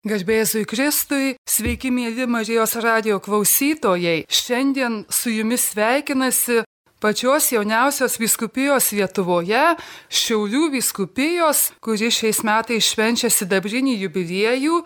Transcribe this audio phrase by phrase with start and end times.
[0.00, 4.22] Garbėzui Kristui, sveiki mėly Marijos radio klausytojai.
[4.32, 6.62] Šiandien su jumis sveikinasi
[7.04, 9.76] pačios jauniausios viskupijos Lietuvoje,
[10.08, 14.80] Šiaulių viskupijos, kuri šiais metais švenčia sidabrinį jubiliejų,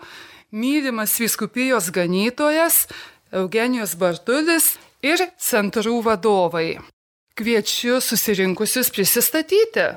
[0.51, 2.83] mylimas viskupijos ganytojas
[3.31, 6.73] Eugenijos Bartulis ir centrų vadovai.
[7.39, 9.93] Kviečiu susirinkusius prisistatyti.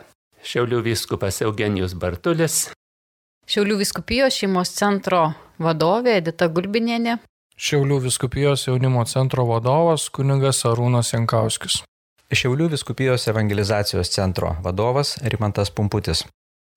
[0.47, 2.69] Šiaulių vyskupas Eugenijus Bartulis,
[3.49, 5.23] Šiaulių viskupijos šeimos centro
[5.57, 7.15] vadovė Edita Gulbinienė.
[7.57, 11.79] Šiaulių viskupijos jaunimo centro vadovas kunigas Arūnas Jankauskis.
[12.29, 16.27] Šiaulių viskupijos evangelizacijos centro vadovas Rimantas Pumputis.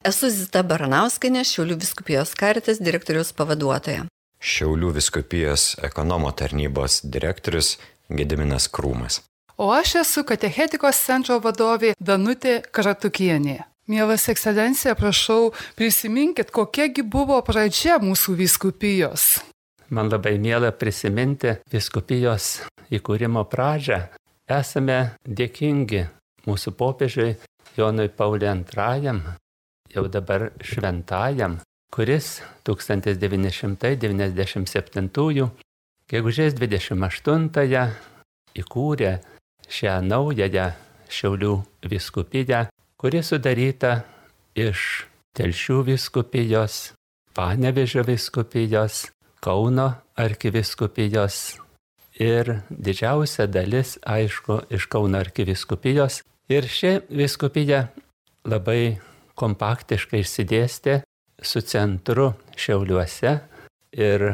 [0.08, 4.06] Esu Zita Baranauskinė, Šiaulių viskupijos karitas direktoriaus pavaduotoja.
[4.40, 7.74] Šiaulių viskupijos ekonomo tarnybos direktorius
[8.08, 9.20] Gediminas Krūmas.
[9.60, 13.60] O aš esu katechetikos centro vadovė Danutė Karatukienė.
[13.92, 19.44] Mielas ekscelencija, prašau, prisiminkit, kokiagi buvo pradžia mūsų viskupijos.
[19.92, 24.08] Man labai mėla prisiminti viskupijos įkūrimo pradžią.
[24.48, 26.08] Esame dėkingi
[26.48, 27.36] mūsų popiežiui
[27.76, 29.20] Jonui Pauliui II,
[29.92, 31.60] jau dabar šventajam,
[31.92, 35.52] kuris 1997
[36.08, 37.52] gegužės 28
[38.56, 39.20] įkūrė
[39.68, 40.72] šią naująją
[41.12, 42.72] Šiaulių viskupiją
[43.02, 44.04] kuri sudaryta
[44.54, 46.92] iš Telšių viskupijos,
[47.34, 49.08] Panevežio viskupijos,
[49.42, 49.88] Kauno
[50.20, 51.38] arkiviskupijos
[52.22, 56.20] ir didžiausia dalis, aišku, iš Kauno arkiviskupijos.
[56.52, 57.88] Ir ši viskupija
[58.46, 59.00] labai
[59.40, 61.00] kompaktiškai išsidėstė
[61.42, 63.34] su centru Šiauliuose
[63.98, 64.30] ir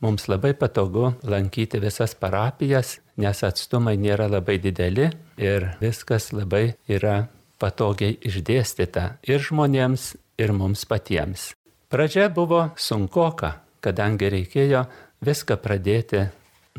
[0.00, 7.26] mums labai patogu lankyti visas parapijas, nes atstumai nėra labai dideli ir viskas labai yra
[7.60, 11.52] patogiai išdėstyta ir žmonėms, ir mums patiems.
[11.88, 14.84] Pradžia buvo sunkoka, kadangi reikėjo
[15.24, 16.26] viską pradėti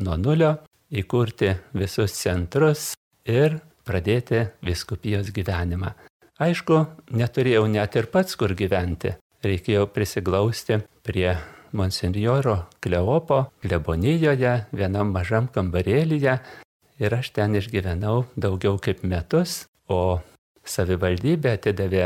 [0.04, 0.58] nuo nulio,
[0.92, 2.92] įkurti visus centrus
[3.26, 3.58] ir
[3.88, 5.94] pradėti viskupijos gyvenimą.
[6.38, 6.84] Aišku,
[7.18, 9.16] neturėjau net ir pats kur gyventi.
[9.42, 11.32] Reikėjo prisiglausti prie
[11.72, 16.38] monsinjoro Kleopo klebonijoje, vienam mažam kambarėlyje
[16.98, 20.20] ir aš ten išgyvenau daugiau kaip metus, o
[20.68, 22.04] savivaldybė atidavė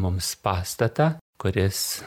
[0.00, 2.02] mums pastatą, kuris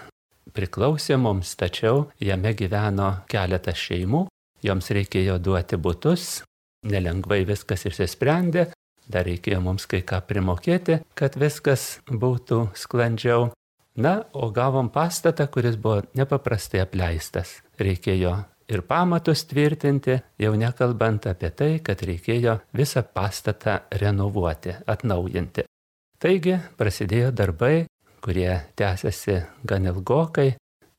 [0.56, 4.26] priklausė mums, tačiau jame gyveno keletas šeimų,
[4.66, 6.42] joms reikėjo duoti būtus,
[6.88, 8.70] nelengvai viskas išsisprendė,
[9.08, 13.52] dar reikėjo mums kai ką primokėti, kad viskas būtų sklandžiau.
[13.98, 17.56] Na, o gavom pastatą, kuris buvo nepaprastai apleistas.
[17.82, 18.36] Reikėjo
[18.70, 25.67] ir pamatus tvirtinti, jau nekalbant apie tai, kad reikėjo visą pastatą renovuoti, atnaujinti.
[26.18, 27.86] Taigi prasidėjo darbai,
[28.26, 29.36] kurie tęsiasi
[29.70, 30.48] gan ilgokai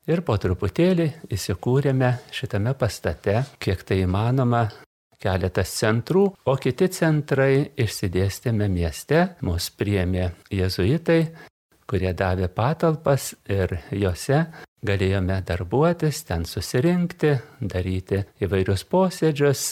[0.07, 4.63] ir po truputėlį įsikūrėme šitame pastate, kiek tai įmanoma,
[5.19, 11.19] keletas centrų, o kiti centrai išsidėstėme mieste, mus priemė jezuitai,
[11.89, 14.45] kurie davė patalpas ir juose
[14.87, 19.65] galėjome darbuotis, ten susirinkti, daryti įvairius posėdžius,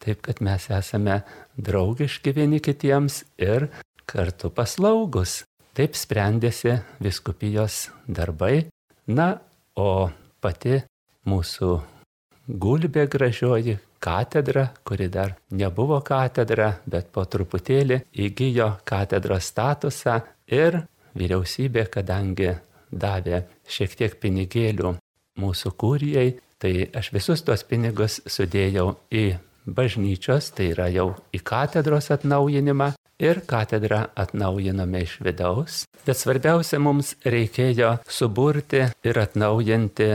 [0.00, 1.22] taip kad mes esame
[1.56, 3.70] draugiški vieni kitiems ir
[4.10, 5.44] kartu paslaugus.
[5.76, 8.66] Taip sprendėsi viskupijos darbai.
[9.10, 9.32] Na,
[9.78, 10.10] o
[10.42, 10.80] pati
[11.30, 11.70] mūsų
[12.50, 20.20] gulbė gražioji katedra, kuri dar nebuvo katedra, bet po truputėlį įgyjo katedros statusą
[20.50, 20.82] ir
[21.18, 22.54] vyriausybė, kadangi
[22.90, 24.96] davė šiek tiek pinigėlių
[25.40, 29.26] mūsų kūrijai, tai aš visus tuos pinigus sudėjau į
[29.70, 35.84] bažnyčios, tai yra jau į katedros atnaujinimą ir katedrą atnaujinome iš vidaus.
[36.06, 40.10] Bet svarbiausia mums reikėjo suburti ir atnaujinti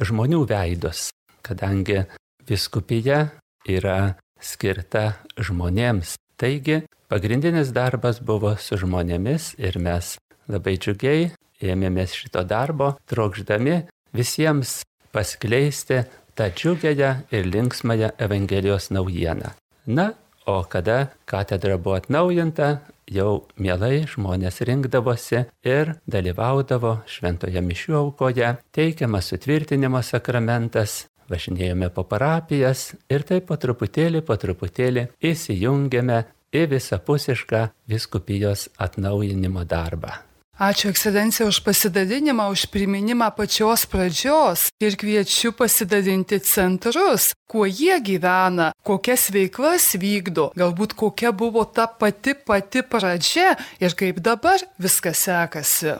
[0.00, 1.08] žmonių veidus,
[1.42, 2.04] kadangi
[2.48, 3.20] viskupija
[3.68, 5.06] yra skirta
[5.38, 6.16] žmonėms.
[6.38, 10.16] Taigi pagrindinis darbas buvo su žmonėmis ir mes
[10.50, 11.30] labai džiugiai
[11.64, 13.84] ėmėmės šito darbo, trokšdami
[14.14, 14.82] visiems
[15.14, 16.02] paskleisti
[16.34, 19.54] tą džiugęją ir linksmąją Evangelijos naujieną.
[19.86, 20.12] Na,
[20.46, 22.80] o kada katedra buvo atnaujinta,
[23.10, 32.92] jau mielai žmonės rinkdavosi ir dalyvaudavo šventoje mišių aukoje, teikiamas sutvirtinimo sakramentas, važinėjome po parapijas
[33.12, 36.20] ir taip po truputėlį, po truputėlį įsijungėme
[36.54, 40.20] į visapusišką viskupijos atnaujinimo darbą.
[40.54, 48.70] Ačiū ekscelencija už pasidalinimą, už priminimą pačios pradžios ir kviečiu pasidalinti centrus, kuo jie gyvena,
[48.86, 55.98] kokias veiklas vykdo, galbūt kokia buvo ta pati pati pradžia ir kaip dabar viskas sekasi.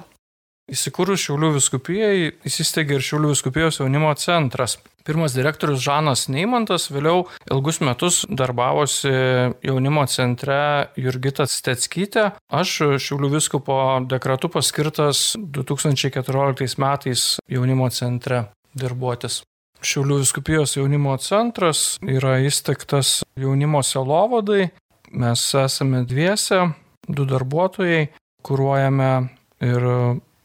[0.64, 4.78] Įsikūrus Šiaulių viskupijai įsisteigė ir Šiaulių viskupijos jaunimo centras.
[5.04, 9.12] Pirmas direktorius Žanas Neimantas vėliau ilgus metus darbavosi
[9.60, 12.30] jaunimo centre Jurgita Stetskytė.
[12.48, 13.76] Aš Šiaulių viskupo
[14.08, 19.42] dekretu paskirtas 2014 metais jaunimo centre darbuotis.
[19.84, 24.70] Šiaulių viskupijos jaunimo centras yra įsteigtas jaunimo selovadai.
[25.12, 26.70] Mes esame dviese,
[27.04, 28.06] du darbuotojai,
[28.40, 29.10] kūruojame
[29.60, 29.92] ir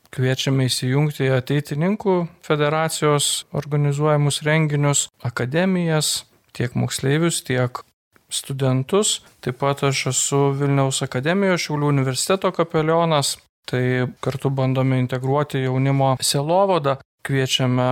[0.10, 2.16] Kviečiame įsijungti į ateitininkų
[2.46, 6.24] federacijos organizuojamus renginius, akademijas,
[6.58, 7.84] tiek moksleivius, tiek
[8.30, 9.20] studentus.
[9.42, 13.36] Taip pat aš esu Vilniaus akademijos Šiaulių universiteto kapelionas,
[13.70, 17.90] tai kartu bandome integruoti jaunimo selovadą, kviečiame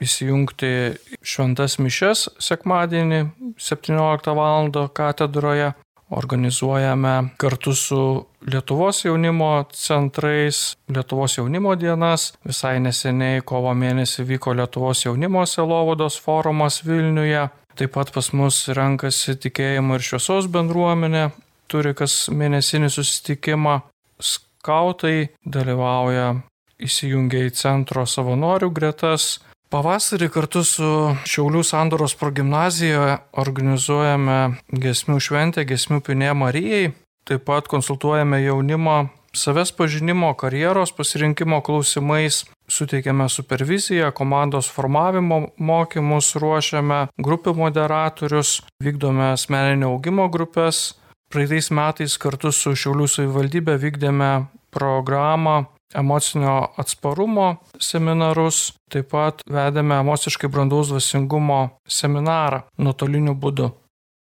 [0.00, 0.72] įsijungti
[1.22, 3.20] šventas mišes sekmadienį
[3.60, 4.70] 17 val.
[4.96, 5.72] katedroje,
[6.10, 12.32] organizuojame kartu su Lietuvos jaunimo centrais, Lietuvos jaunimo dienas.
[12.46, 17.48] Visai neseniai kovo mėnesį vyko Lietuvos jaunimo selovados forumas Vilniuje.
[17.76, 21.30] Taip pat pas mus renkasi tikėjimo ir šviesos bendruomenė,
[21.70, 23.80] turi kas mėnesinį susitikimą.
[24.20, 26.34] Skautai dalyvauja
[26.80, 29.38] įsijungia į centro savanorių gretas,
[29.70, 30.86] Pavasarį kartu su
[31.30, 34.38] Šiaulių sandoros progymnazijoje organizuojame
[34.82, 36.90] gesmių šventę, gesmių pinė Marijai.
[37.22, 38.96] Taip pat konsultuojame jaunimo
[39.30, 49.94] savęs pažinimo, karjeros pasirinkimo klausimais, suteikiame superviziją, komandos formavimo mokymus, ruošiame grupių moderatorius, vykdome asmeninio
[49.94, 50.96] augimo grupės.
[51.30, 54.32] Praeitais metais kartu su Šiaulių savivaldybė vykdėme
[54.74, 55.60] programą
[55.94, 63.70] emocinio atsparumo seminarus, taip pat vedėme emociškai brandaus dvasingumo seminarą nuotoliniu būdu.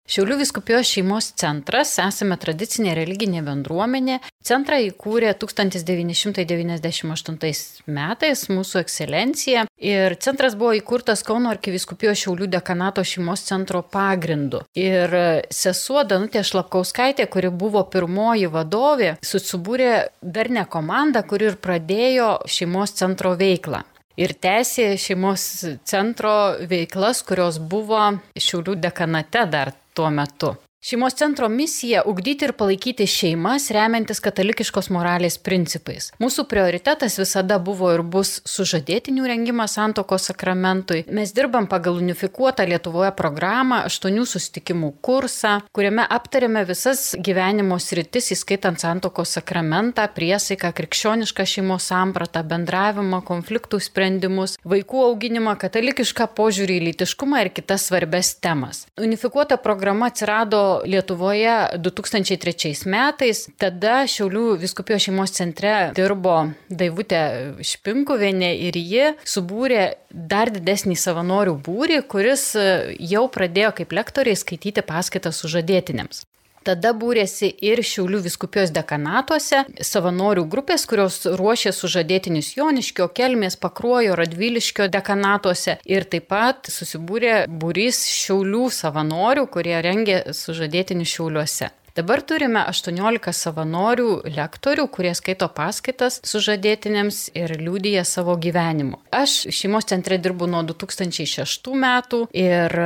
[0.03, 4.17] Šiaulių viskupijos šeimos centras, esame tradicinė religinė bendruomenė.
[4.43, 13.47] Centrą įkūrė 1998 metais mūsų ekscelencija ir centras buvo įkurtas Kauno arkiviskupijos Šiaulių dekanato šeimos
[13.47, 14.67] centro pagrindu.
[14.75, 15.07] Ir
[15.47, 22.91] sesuo Danutė Šlapkauskaitė, kuri buvo pirmoji vadovė, susibūrė dar ne komandą, kuri ir pradėjo šeimos
[22.99, 23.87] centro veiklą
[24.19, 30.55] ir tęsė šeimos centro veiklas, kurios buvo Šiaulių dekanate dar tuo metu.
[30.85, 36.09] Šeimos centro misija- ugdyti ir palaikyti šeimas, remiantis katalikiškos moralės principais.
[36.19, 41.05] Mūsų prioritetas visada buvo ir bus sužadėtinių rengimas santokos sakramentui.
[41.07, 48.77] Mes dirbam pagal unifikuotą Lietuvoje programą, aštuonių susitikimų kursą, kuriame aptarėme visas gyvenimo sritis, įskaitant
[48.77, 57.41] santokos sakramentą, priesaiką, krikščionišką šeimos sampratą, bendravimą, konfliktų sprendimus, vaikų auginimą, katalikišką požiūrį į lytiškumą
[57.45, 58.85] ir kitas svarbes temas.
[58.99, 63.45] Unifikuota programa atsirado Lietuvoje 2003 metais.
[63.61, 66.37] Tada Šiaulių viskupijos šeimos centre dirbo
[66.69, 67.23] Daivutė
[67.63, 72.51] Špinkuvienė ir ji subūrė dar didesnį savanorių būrį, kuris
[72.99, 76.25] jau pradėjo kaip lektoriai skaityti paskaitas sužadėtinėms.
[76.63, 84.87] Tada būrėsi ir Šiaulių viskupijos dekanatuose savanorių grupės, kurios ruošė sužadėtinius Joniškio, Kelmės, Pakruojo, Radviliškio
[84.93, 91.73] dekanatuose ir taip pat susibūrė būrys Šiaulių savanorių, kurie rengė sužadėtinius Šiauliuose.
[91.93, 98.97] Dabar turime 18 savanorių lektorių, kurie skaito paskaitas sužadėtinėms ir liūdija savo gyvenimu.
[99.13, 102.79] Aš šeimos centre dirbu nuo 2006 metų ir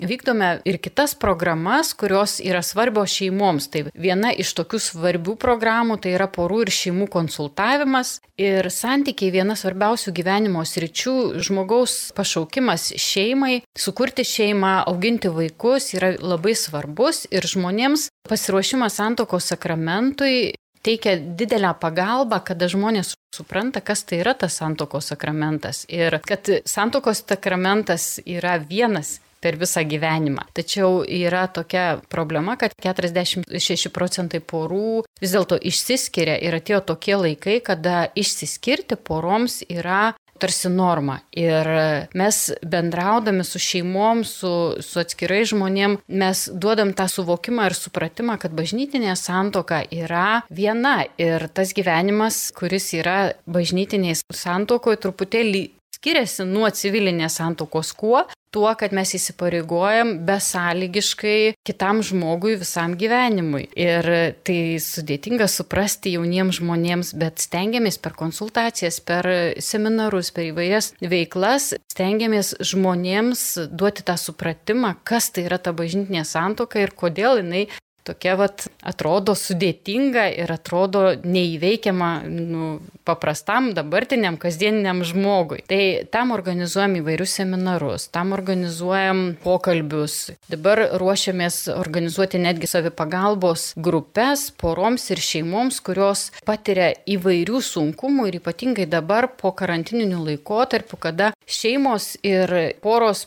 [0.00, 3.68] Vykdome ir kitas programas, kurios yra svarbios šeimoms.
[3.68, 8.14] Tai viena iš tokių svarbių programų tai yra porų ir šeimų konsultavimas.
[8.40, 16.56] Ir santykiai viena svarbiausių gyvenimo sričių- žmogaus pašaukimas šeimai, sukurti šeimą, auginti vaikus yra labai
[16.56, 24.34] svarbus ir žmonėms pasiruošimas santokos sakramentui teikia didelę pagalbą, kada žmonės supranta, kas tai yra
[24.34, 30.46] tas santokos sakramentas ir kad santokos sakramentas yra vienas per visą gyvenimą.
[30.56, 37.60] Tačiau yra tokia problema, kad 46 procentai porų vis dėlto išsiskiria ir atėjo tokie laikai,
[37.64, 41.18] kada išsiskirti poroms yra tarsi norma.
[41.36, 41.68] Ir
[42.16, 48.54] mes bendraudami su šeimom, su, su atskirai žmonėm, mes duodam tą suvokimą ir supratimą, kad
[48.56, 51.02] bažnytinė santoka yra viena.
[51.20, 53.18] Ir tas gyvenimas, kuris yra
[53.50, 55.66] bažnytinės santokoje, truputėlį
[56.00, 58.24] skiriasi nuo civilinės santokos kuo?
[58.50, 63.68] Tuo, kad mes įsipareigojam besąlygiškai kitam žmogui visam gyvenimui.
[63.78, 64.08] Ir
[64.42, 69.28] tai sudėtinga suprasti jauniems žmonėms, bet stengiamės per konsultacijas, per
[69.62, 76.82] seminarus, per įvairias veiklas, stengiamės žmonėms duoti tą supratimą, kas tai yra ta bažnytinė santoka
[76.82, 77.68] ir kodėl jinai
[78.06, 82.68] tokia vat atrodo sudėtinga ir atrodo neįveikiama nu,
[83.08, 85.62] paprastam dabartiniam kasdieniniam žmogui.
[85.70, 90.18] Tai tam organizuojam įvairius seminarus, tam organizuojam pokalbius.
[90.50, 98.88] Dabar ruošiamės organizuoti netgi savipagalbos grupės poroms ir šeimoms, kurios patiria įvairių sunkumų ir ypatingai
[98.90, 103.26] dabar po karantininių laikotarpių, kada šeimos ir poros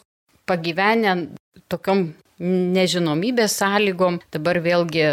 [0.50, 1.16] pagyvenę
[1.72, 2.14] tokiom
[2.44, 4.20] nežinomybės sąlygom.
[4.34, 5.06] Dabar vėlgi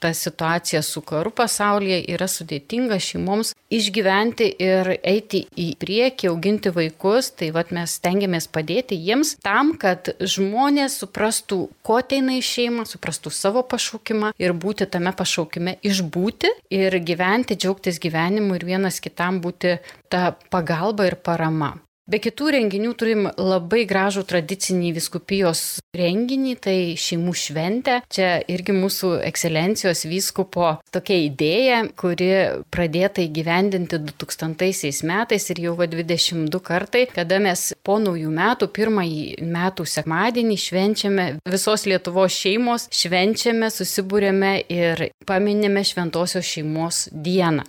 [0.00, 7.32] ta situacija su karu pasaulyje yra sudėtinga šeimoms išgyventi ir eiti į priekį, auginti vaikus.
[7.38, 13.32] Tai vad mes stengiamės padėti jiems tam, kad žmonės suprastų, ko ateina į šeimą, suprastų
[13.34, 19.78] savo pašaukimą ir būti tame pašaukime išbūti ir gyventi, džiaugtis gyvenimu ir vienas kitam būti
[20.08, 21.76] ta pagalba ir parama.
[22.08, 25.60] Be kitų renginių turim labai gražų tradicinį viskupijos
[25.92, 27.98] renginį, tai šeimų šventė.
[28.08, 32.30] Čia irgi mūsų ekscelencijos vyskupo tokia idėja, kuri
[32.72, 39.84] pradėta įgyvendinti 2000 metais ir jau 22 kartai, kada mes po naujų metų, pirmąjį metų
[39.98, 47.68] sekmadienį švenčiame visos Lietuvos šeimos, švenčiame, susibūrėme ir paminėme Šventojios šeimos dieną.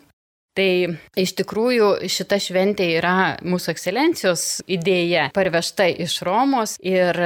[0.57, 0.71] Tai
[1.19, 3.15] iš tikrųjų šita šventė yra
[3.45, 7.19] mūsų ekscelencijos idėja parvežta iš Romos ir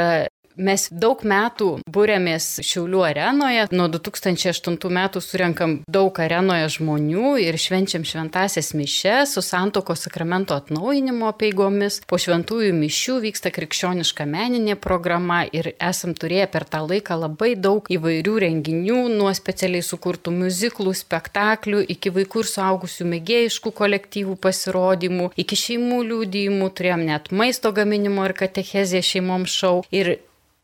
[0.53, 3.65] Mes daug metų būrėmės Šiaulių arenoje.
[3.73, 11.31] Nuo 2008 metų surenkam daug arenoje žmonių ir švenčiam šventasias mišes su santoko sakramento atnaujinimo
[11.39, 12.01] peigomis.
[12.05, 17.89] Po šventųjų mišių vyksta krikščioniška meninė programa ir esam turėję per tą laiką labai daug
[17.89, 25.57] įvairių renginių, nuo specialiai sukurtų muziklų, spektaklių, iki vaikų ir suaugusių mėgėjiškų kolektyvų pasirodymų, iki
[25.63, 29.75] šeimų liūdėjimų, turėjom net maisto gaminimo ir katechezė šeimoms šau.
[29.89, 30.15] Ir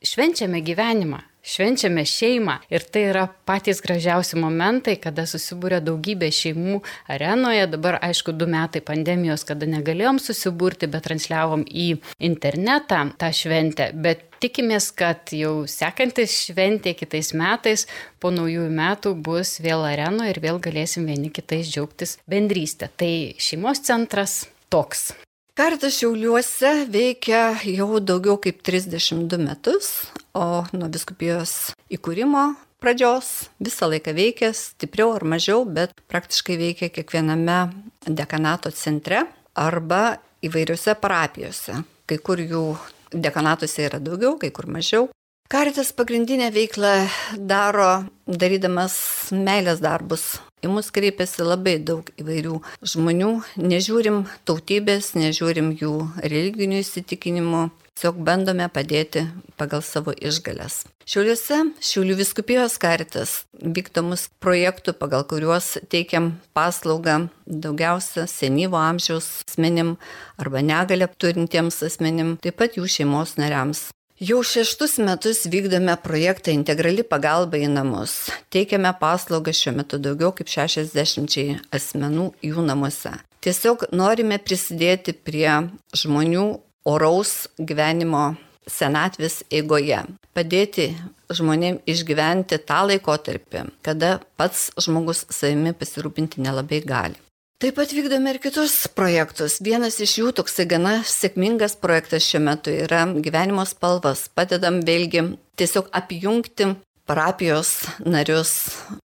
[0.06, 6.79] švenčiame gyvenimą, švenčiame šeimą ir tai yra patys gražiausi momentai, kada susibūrė daugybė šeimų
[7.12, 7.65] arenoje.
[7.74, 11.89] Dabar, aišku, du metai pandemijos, kada negalėjom susiburti, bet transliavom į
[12.29, 13.91] internetą tą šventę.
[13.94, 17.88] Bet tikimės, kad jau sekantis šventė kitais metais,
[18.20, 22.91] po naujųjų metų bus vėl arenoje ir vėl galėsim vieni kitais džiaugtis bendrystę.
[22.96, 25.10] Tai šeimos centras toks.
[25.59, 29.89] Karitas Šiauliuose veikia jau daugiau kaip 32 metus,
[30.31, 32.45] o nuo viskupijos įkūrimo
[32.79, 37.59] pradžios visą laiką veikia, stipriau ar mažiau, bet praktiškai veikia kiekviename
[38.07, 41.81] dekanato centre arba įvairiose parapijose.
[42.07, 42.63] Kai kur jų
[43.11, 45.09] dekanatuose yra daugiau, kai kur mažiau.
[45.51, 47.01] Karitas pagrindinę veiklą
[47.35, 48.95] daro darydamas
[49.35, 52.57] meilės darbus Į mus kreipiasi labai daug įvairių
[52.91, 53.29] žmonių,
[53.63, 59.23] nežiūrim tautybės, nežiūrim jų religinių įsitikinimų, tiesiog bandome padėti
[59.59, 60.81] pagal savo išgalės.
[61.09, 69.95] Šiauliuose Šiaulių viskupijos karitas vykdomus projektų, pagal kuriuos teikiam paslaugą daugiausia senyvo amžiaus asmenim
[70.37, 73.87] arba negalę turintiems asmenim, taip pat jų šeimos nariams.
[74.19, 78.25] Jau šeštus metus vykdome projektą Integrali pagalba į namus.
[78.51, 81.38] Teikiame paslaugą šiuo metu daugiau kaip 60
[81.71, 83.13] asmenų jų namuose.
[83.39, 85.47] Tiesiog norime prisidėti prie
[85.95, 86.43] žmonių
[86.91, 88.33] oraus gyvenimo
[88.67, 90.03] senatvės eigoje.
[90.35, 90.89] Padėti
[91.31, 97.15] žmonėm išgyventi tą laikotarpį, kada pats žmogus savimi pasirūpinti nelabai gali.
[97.59, 99.57] Taip pat vykdome ir kitus projektus.
[99.59, 104.29] Vienas iš jų toksai gana sėkmingas projektas šiuo metu yra gyvenimo spalvas.
[104.31, 105.25] Padedam vėlgi
[105.59, 106.69] tiesiog apjungti
[107.09, 107.73] parapijos
[108.07, 108.53] narius,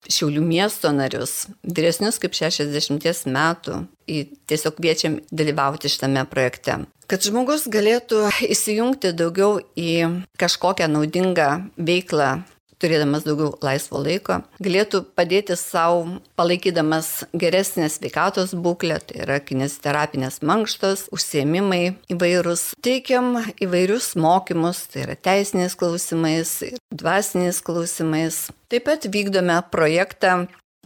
[0.06, 3.80] Šiaulių miesto narius, vyresnius kaip 60 metų.
[4.06, 6.84] Į tiesiog kviečiam dalyvauti šitame projekte.
[7.11, 8.23] Kad žmogus galėtų
[8.54, 12.44] įsijungti daugiau į kažkokią naudingą veiklą
[12.83, 21.09] turėdamas daugiau laisvo laiko, galėtų padėti savo, palaikydamas geresnę sveikatos būklę, tai yra kinesioterapinės mankštos,
[21.14, 22.73] užsiemimai įvairūs.
[22.85, 26.59] Teikiam įvairius mokymus, tai yra teisiniais klausimais,
[26.95, 28.47] dvasiniais klausimais.
[28.73, 30.45] Taip pat vykdome projektą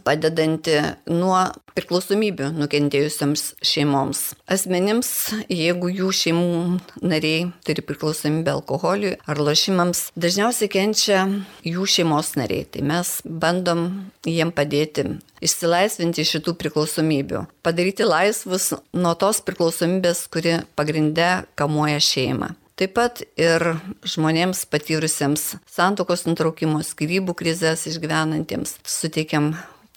[0.09, 1.37] padedanti nuo
[1.77, 4.23] priklausomybių nukentėjusiems šeimoms.
[4.49, 5.11] Asmenims,
[5.51, 11.23] jeigu jų šeimų nariai turi priklausomybę alkoholiui ar lošimams, dažniausiai kenčia
[11.67, 12.65] jų šeimos nariai.
[12.69, 13.85] Tai mes bandom
[14.27, 15.05] jiem padėti
[15.45, 22.55] išsilaisvinti šitų priklausomybių, padaryti laisvus nuo tos priklausomybės, kuri pagrinde kamuoja šeimą.
[22.79, 23.73] Taip pat ir
[24.07, 29.51] žmonėms patyrusiems santokos nutraukimo, skirybų krizės išgyvenantiems suteikiam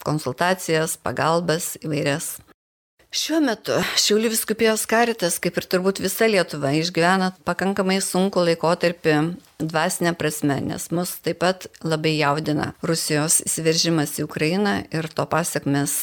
[0.05, 2.35] konsultacijas, pagalbas įvairias.
[3.13, 9.13] Šiuo metu Šiaulių viskupijos karitas, kaip ir turbūt visa Lietuva, išgyvena pakankamai sunku laikotarpį
[9.61, 15.93] dvasinė prasme, nes mus taip pat labai jaudina Rusijos įsiveržimas į Ukrainą ir to pasiekmes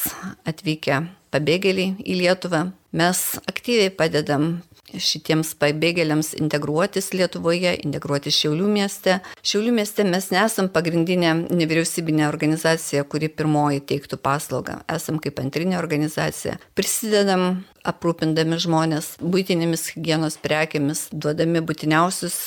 [0.47, 1.01] atvykę
[1.35, 2.69] pabėgėliai į Lietuvą.
[2.95, 4.61] Mes aktyviai padedam
[4.97, 9.19] šitiems pabėgėliams integruotis Lietuvoje, integruotis Šiaulių mieste.
[9.45, 14.81] Šiaulių mieste mes nesam pagrindinė nevyriausybinė organizacija, kuri pirmoji teiktų paslaugą.
[14.91, 16.57] Esam kaip antrinė organizacija.
[16.77, 22.37] Prisidedam aprūpindami žmonės būtinėmis hygienos prekėmis, duodami būtiniausius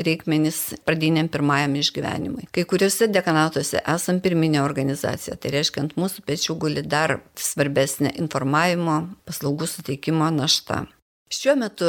[0.00, 2.48] reikmenis pradiniam pirmajam išgyvenimui.
[2.54, 9.02] Kai kuriuose dekanatuose esam pirminė organizacija, tai reiškia, ant mūsų pečių guli dar svarbesnė informavimo,
[9.28, 10.86] paslaugų suteikimo našta.
[11.28, 11.88] Šiuo metu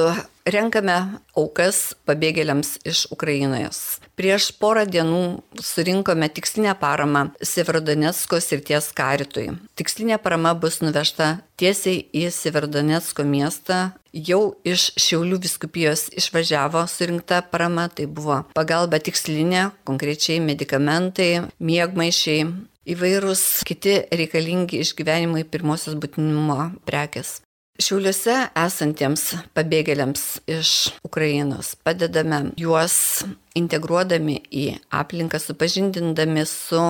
[0.51, 0.95] renkame
[1.39, 4.01] aukas pabėgėliams iš Ukrainos.
[4.19, 9.47] Prieš porą dienų surinkome tikslinę paramą Severodonetsko srities karitui.
[9.79, 13.79] Tikslinė parama bus nuvežta tiesiai į Severodonetsko miestą.
[14.11, 22.49] Jau iš Šiaulių viskupijos išvažiavo surinkta parama, tai buvo pagalba tikslinė, konkrečiai medikamentai, miegmaišiai,
[22.91, 27.39] įvairūs kiti reikalingi išgyvenimui pirmosios būtinumo prekes.
[27.79, 29.21] Šiauliuose esantiems
[29.55, 30.71] pabėgėliams iš
[31.07, 33.23] Ukrainos padedame juos
[33.55, 34.65] integruodami į
[34.99, 36.81] aplinką, supažindindami su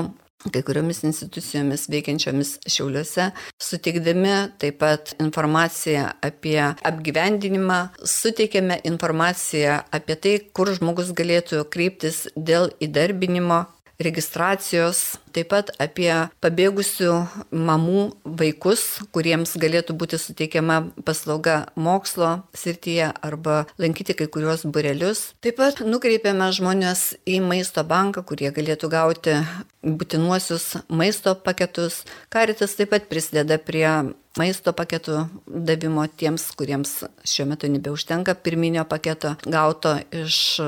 [0.49, 3.27] kai kuriomis institucijomis veikiančiomis Šiauliuose,
[3.61, 6.57] suteikdami taip pat informaciją apie
[6.89, 13.67] apgyvendinimą, suteikėme informaciją apie tai, kur žmogus galėtų kreiptis dėl įdarbinimo
[13.99, 16.11] registracijos, taip pat apie
[16.43, 17.13] pabėgusių
[17.51, 18.03] mamų
[18.39, 25.33] vaikus, kuriems galėtų būti suteikiama paslauga mokslo srityje arba lankyti kai kuriuos burelius.
[25.43, 29.37] Taip pat nukreipiame žmonės į maisto banką, kurie galėtų gauti
[29.83, 32.03] būtinuosius maisto paketus.
[32.33, 33.87] Karitas taip pat prisideda prie
[34.39, 36.91] maisto paketų davimo tiems, kuriems
[37.27, 40.59] šiuo metu nebeužtenka pirminio paketo gauto iš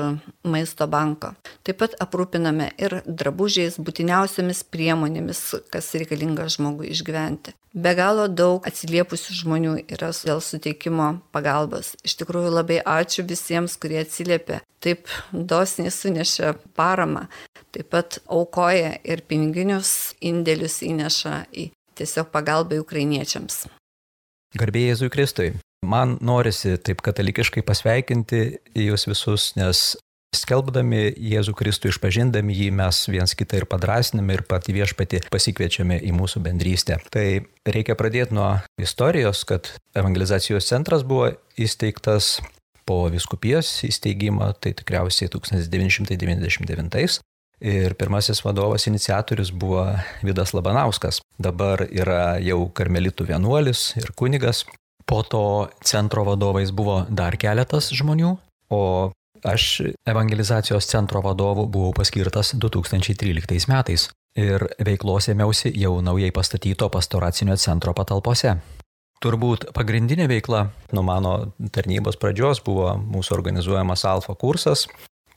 [0.44, 1.32] maisto banko.
[1.64, 5.40] Taip pat aprūpiname ir drabužiais, būtiniausiamis priemonėmis,
[5.72, 7.54] kas reikalinga žmogui išgyventi.
[7.72, 11.94] Be galo daug atsiliepusių žmonių yra dėl suteikimo pagalbos.
[12.04, 14.60] Iš tikrųjų labai ačiū visiems, kurie atsiliepia.
[14.84, 17.24] Taip dosniai sunešia paramą,
[17.72, 23.64] taip pat aukoja ir piniginius indėlius įneša į tiesiog pagalbai ukrainiečiams.
[24.58, 25.52] Garbėjai Jėzui Kristui.
[25.82, 28.42] Man norisi taip katalikiškai pasveikinti
[28.78, 29.96] jūs visus, nes
[30.36, 36.14] skelbdami Jėzų Kristų, išpažindami jį, mes viens kitą ir padrasiname ir patį viešpatį pasikviečiame į
[36.16, 36.98] mūsų bendrystę.
[37.12, 37.26] Tai
[37.68, 42.38] reikia pradėti nuo istorijos, kad evangelizacijos centras buvo įsteigtas
[42.88, 47.20] po viskupijos įsteigimo, tai tikriausiai 1999
[47.62, 49.84] Ir pirmasis vadovas iniciatorius buvo
[50.26, 51.20] Vidas Labanauskas.
[51.38, 54.64] Dabar yra jau karmelitų vienuolis ir kunigas.
[55.06, 58.32] Po to centro vadovais buvo dar keletas žmonių,
[58.74, 58.82] o
[59.44, 67.56] aš evangelizacijos centro vadovu buvau paskirtas 2013 metais ir veiklos ėmiausi jau naujai pastatyto pastoracinio
[67.56, 68.56] centro patalpose.
[69.22, 71.34] Turbūt pagrindinė veikla nuo mano
[71.74, 74.88] tarnybos pradžios buvo mūsų organizuojamas alfa kursas,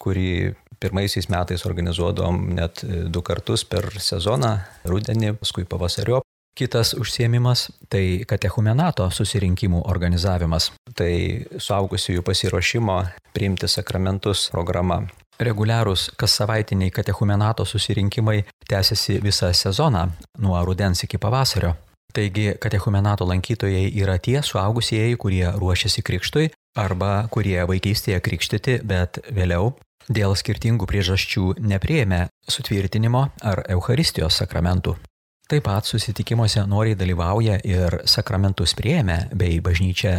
[0.02, 4.58] kurį Pirmaisiais metais organizuodom net du kartus per sezoną,
[4.90, 6.20] rudenį, paskui pavasario.
[6.56, 10.72] Kitas užsiemimas- tai katechumenato susirinkimų organizavimas.
[10.96, 12.96] Tai suaugusiųjų pasiruošimo
[13.34, 15.02] priimti sakramentus programa.
[15.40, 21.76] Reguliarūs kas savaitiniai katechumenato susirinkimai tęsiasi visą sezoną nuo rudens iki pavasario.
[22.14, 29.74] Taigi katechumenato lankytojai yra tie suaugusieji, kurie ruošiasi krikštui arba kurie vaikystėje krikštyti, bet vėliau
[30.08, 34.96] dėl skirtingų priežasčių neprieėmė sutvirtinimo ar Euharistijos sakramentų.
[35.46, 40.14] Taip pat susitikimuose noriai dalyvauja ir sakramentus prieėmę bei bažnyčią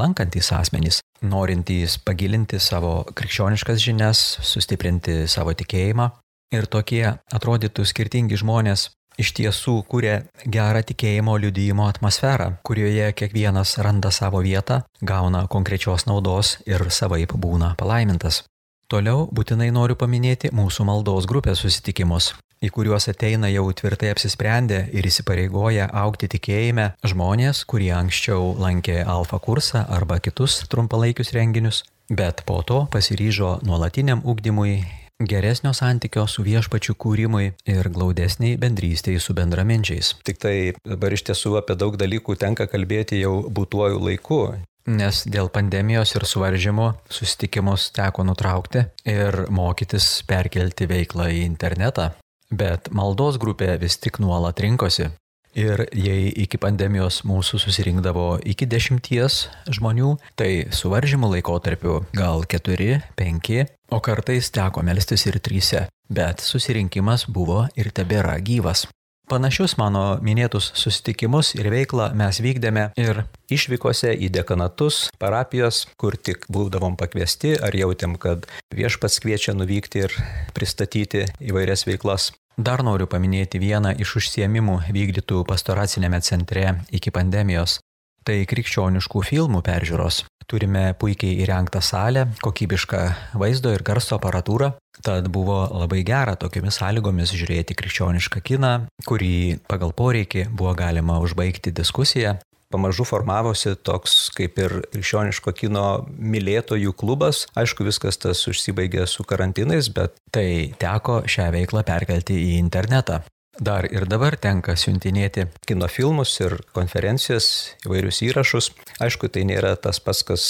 [0.00, 6.08] lankantis asmenys, norintys pagilinti savo krikščioniškas žinias, sustiprinti savo tikėjimą.
[6.52, 8.88] Ir tokie atrodytų skirtingi žmonės
[9.22, 10.16] iš tiesų kūrė
[10.50, 17.76] gerą tikėjimo liudyjimo atmosferą, kurioje kiekvienas randa savo vietą, gauna konkrečios naudos ir savaip būna
[17.78, 18.42] palaimintas.
[18.90, 25.06] Toliau būtinai noriu paminėti mūsų maldos grupės susitikimus, į kuriuos ateina jau tvirtai apsisprendę ir
[25.08, 32.62] įsipareigoję aukti tikėjime žmonės, kurie anksčiau lankė alfa kursą arba kitus trumpalaikius renginius, bet po
[32.62, 34.80] to pasiryžo nuolatiniam ugdymui,
[35.22, 40.16] geresnio santykio su viešpačiu kūrimui ir glaudesniai bendrystėje su bendraminčiais.
[40.26, 44.42] Tik tai dabar iš tiesų apie daug dalykų tenka kalbėti jau būtuoju laiku,
[44.86, 52.12] nes dėl pandemijos ir suvaržymų susitikimus teko nutraukti ir mokytis perkelti veiklą į internetą.
[52.52, 55.08] Bet maldos grupė vis tik nuolat rinkosi.
[55.52, 63.66] Ir jei iki pandemijos mūsų susirinkdavo iki dešimties žmonių, tai suvaržymų laikotarpiu gal keturi, penki,
[63.92, 65.84] o kartais teko melstis ir tryse.
[66.08, 68.86] Bet susirinkimas buvo ir tebėra gyvas.
[69.28, 76.48] Panašius mano minėtus susitikimus ir veiklą mes vykdėme ir išvykose į dekanatus, parapijos, kur tik
[76.52, 80.16] būdavom pakviesti ar jautėm, kad viešpats kviečia nuvykti ir
[80.56, 82.32] pristatyti įvairias veiklas.
[82.56, 87.78] Dar noriu paminėti vieną iš užsiemimų vykdytų pastoracinėme centre iki pandemijos.
[88.22, 90.20] Tai krikščioniškų filmų peržiūros.
[90.46, 93.00] Turime puikiai įrengtą salę, kokybišką
[93.40, 98.72] vaizdo ir garso aparatūrą, tad buvo labai gera tokiomis sąlygomis žiūrėti krikščionišką kiną,
[99.08, 102.36] kurį pagal poreikį buvo galima užbaigti diskusiją
[102.72, 105.84] pamažu formavosi toks kaip ir krikščioniško kino
[106.16, 107.46] mylėtojų klubas.
[107.58, 113.22] Aišku, viskas tas užsibaigė su karantinais, bet tai teko šią veiklą perkelti į internetą.
[113.60, 118.70] Dar ir dabar tenka siuntinėti kino filmus ir konferencijas, įvairius įrašus.
[119.04, 120.46] Aišku, tai nėra tas pats, kas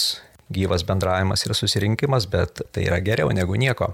[0.55, 3.91] gyvas bendravimas ir susirinkimas, bet tai yra geriau negu nieko.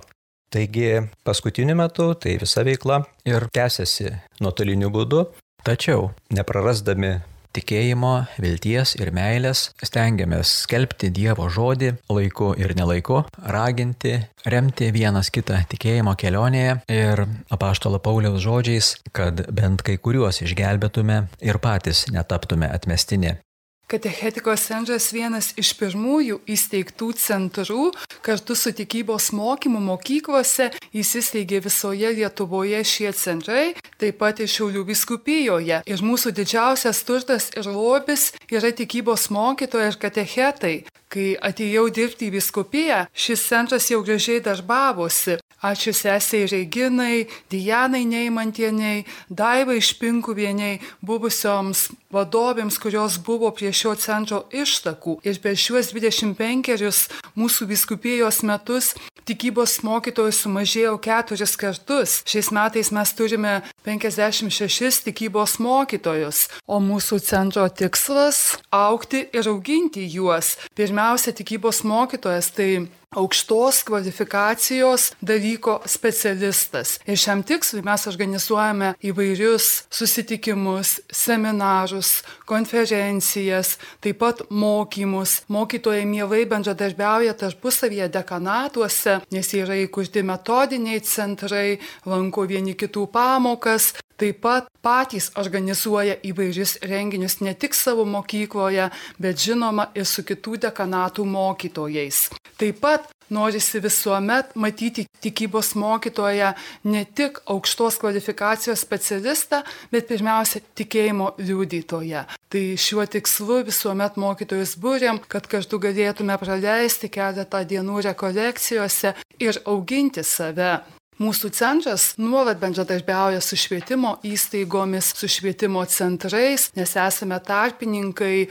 [0.53, 5.27] Taigi paskutiniu metu tai visa veikla ir tęsiasi nuotoliniu būdu,
[5.65, 7.19] tačiau neprarasdami
[7.57, 13.23] tikėjimo, vilties ir meilės, stengiamės skelbti Dievo žodį laiku ir nelaiku,
[13.55, 21.25] raginti, remti vienas kitą tikėjimo kelionėje ir apaštalo Pauliaus žodžiais, kad bent kai kuriuos išgelbėtume
[21.45, 23.39] ir patys netaptume atmestini.
[23.89, 27.87] Katechetikos centras vienas iš pirmųjų įsteigtų centrų,
[28.21, 33.63] kartu su tikybos mokymu mokyklose įsisteigė visoje Lietuvoje šie centrai,
[33.97, 35.81] taip pat ir Šiaulių viskupijoje.
[35.89, 40.77] Ir mūsų didžiausias turtas ir lobis yra tikybos mokytojai ir katechetai.
[41.09, 45.39] Kai atėjau dirbti į viskupiją, šis centras jau gražiai darbavosi.
[45.65, 55.19] Ačiū sesiai Reginai, Dijanai Neimantieniai, Daivai Špinkuvieniai, buvusioms vadovėms, kurios buvo prie šio centro ištakų.
[55.27, 58.93] Ir per šiuos 25 mūsų viskupijos metus
[59.29, 62.21] tikybos mokytojų sumažėjo keturis kartus.
[62.29, 68.57] Šiais metais mes turime 56 tikybos mokytojus, o mūsų centro tikslas-
[68.89, 70.57] aukti ir auginti juos.
[70.75, 70.98] Pirmiausia,
[71.33, 76.99] tikybos mokytojas tai aukštos kvalifikacijos dalyko specialistas.
[77.07, 85.43] Ir šiam tikslui mes organizuojame įvairius susitikimus, seminarus, konferencijas, taip pat mokymus.
[85.49, 94.41] Mokytojai mielai bendradarbiauja tarpusavyje dekanatuose, nes yra įkurti metodiniai centrai, lanko vieni kitų pamokas, taip
[94.43, 101.27] pat patys organizuoja įvairius renginius ne tik savo mokykloje, bet žinoma ir su kitų dekanatų
[101.29, 102.27] mokytojais.
[102.59, 106.53] Taip pat norisi visuomet matyti tikybos mokytoją
[106.85, 112.25] ne tik aukštos kvalifikacijos specialistą, bet pirmiausia tikėjimo liudytoją.
[112.49, 120.25] Tai šiuo tikslu visuomet mokytojus būrėm, kad kartu galėtume praleisti keletą dienų rekolekcijose ir auginti
[120.25, 120.79] save.
[121.19, 128.47] Mūsų centras nuolat bendradarbiauja su švietimo įstaigomis, su švietimo centrais, nes esame tarpininkai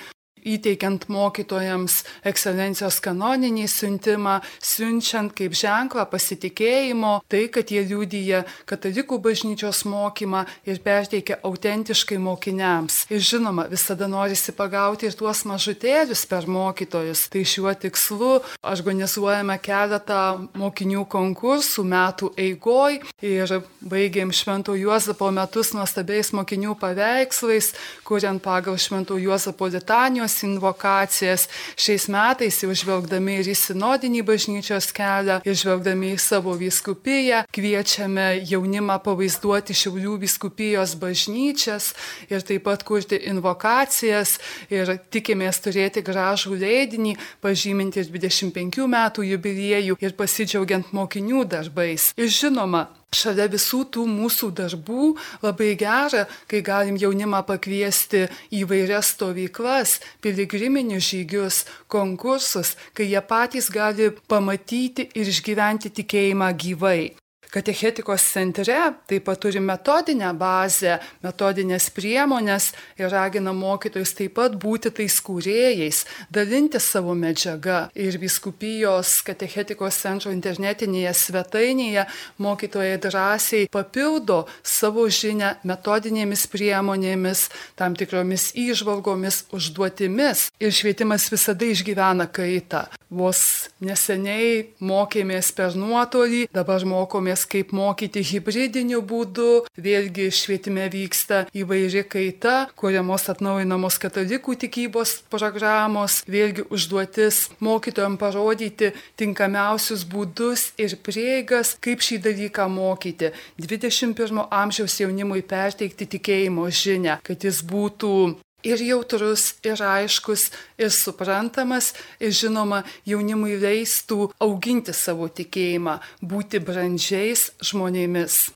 [0.47, 9.83] įteikiant mokytojams ekscelencijos kanoninį siuntimą, siunčiant kaip ženklą pasitikėjimo, tai, kad jie liūdija katalikų bažnyčios
[9.89, 13.03] mokymą ir perteikia autentiškai mokiniams.
[13.13, 17.27] Ir žinoma, visada norisi pagauti ir tuos mažutėlius per mokytojus.
[17.33, 18.31] Tai šiuo tikslu
[18.67, 20.21] organizuojame keletą
[20.57, 27.73] mokinių konkursų metų eigoj ir baigėm Švento Juozapo metus nuostabiais mokinių paveikslais,
[28.07, 31.47] kuriant pagal Švento Juozapo litanijos invokacijas.
[31.79, 38.27] Šiais metais jau žvelgdami ir į sinodinį bažnyčios kelią, ir žvelgdami į savo viskupiją, kviečiame
[38.49, 41.93] jaunimą pavaizduoti Šiaulių viskupijos bažnyčias
[42.29, 44.37] ir taip pat kurti invokacijas
[44.73, 52.11] ir tikimės turėti gražų leidinį, pažyminti 25 metų jubiliejų ir pasidžiaugiant mokinių darbais.
[52.17, 59.13] Ir žinoma, Šalia visų tų mūsų darbų labai gera, kai galim jaunimą pakviesti į vairias
[59.15, 66.99] stovyklas, piligriminius žygius, konkursus, kai jie patys gali pamatyti ir išgyventi tikėjimą gyvai.
[67.47, 68.75] Katechetikos centre
[69.07, 76.01] taip pat turi metodinę bazę, metodinės priemonės ir ragina mokytojus taip pat būti tais kūrėjais,
[76.33, 77.77] dalinti savo medžiagą.
[77.95, 82.03] Ir viskupijos katechetikos centro internetinėje svetainėje
[82.43, 87.47] mokytojai drąsiai papildo savo žinę metodinėmis priemonėmis,
[87.79, 90.49] tam tikromis įžvalgomis, užduotimis.
[90.59, 92.89] Ir švietimas visada išgyvena kaitą.
[93.07, 99.67] Vos neseniai mokėmės per nuotolį, dabar mokomės idėjas, kaip mokyti hybridiniu būdu.
[99.77, 106.23] Vėlgi švietime vyksta įvairi kaita, kuriamos atnaujinamos katalikų tikybos programos.
[106.27, 113.31] Vėlgi užduotis mokytojams parodyti tinkamiausius būdus ir prieigas, kaip šį dalyką mokyti.
[113.59, 120.49] 21 amžiaus jaunimui perteikti tikėjimo žinę, kad jis būtų ir jautrus, ir aiškus,
[120.81, 128.47] ir suprantamas, ir žinoma, jaunimui leistų auginti savo tikėjimą, būti brandžiais žmonėmis.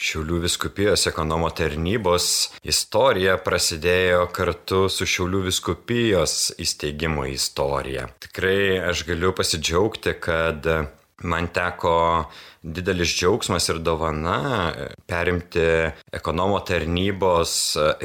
[0.00, 2.26] Šiaulių viskupijos ekonomo tarnybos
[2.64, 8.06] istorija prasidėjo kartu su Šiaulių viskupijos įsteigimo istorija.
[8.24, 10.64] Tikrai aš galiu pasidžiaugti, kad
[11.20, 11.92] man teko
[12.62, 14.72] didelis džiaugsmas ir dovana
[15.08, 15.64] perimti
[16.12, 17.54] ekonomo tarnybos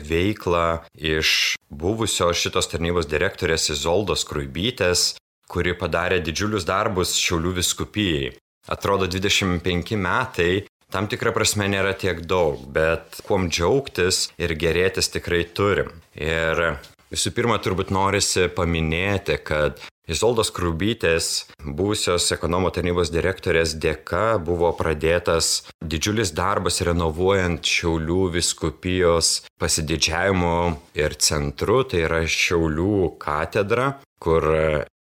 [0.09, 0.65] veiklą
[0.95, 5.15] iš buvusios šitos tarnybos direktorės Izoldos Kruibytės,
[5.51, 8.31] kuri padarė didžiulius darbus Šiaulių viskupijai.
[8.71, 15.43] Atrodo, 25 metai tam tikrą prasme nėra tiek daug, bet kuom džiaugtis ir gerėtis tikrai
[15.57, 15.91] turim.
[16.15, 16.79] Ir
[17.11, 25.63] visų pirma, turbūt norisi paminėti, kad Izoldos Krubytės, būsios ekonomo tarnybos direktorės dėka buvo pradėtas
[25.81, 30.53] didžiulis darbas renovuojant Šiaulių viskupijos pasididžiavimo
[30.93, 34.45] ir centru, tai yra Šiaulių katedra, kur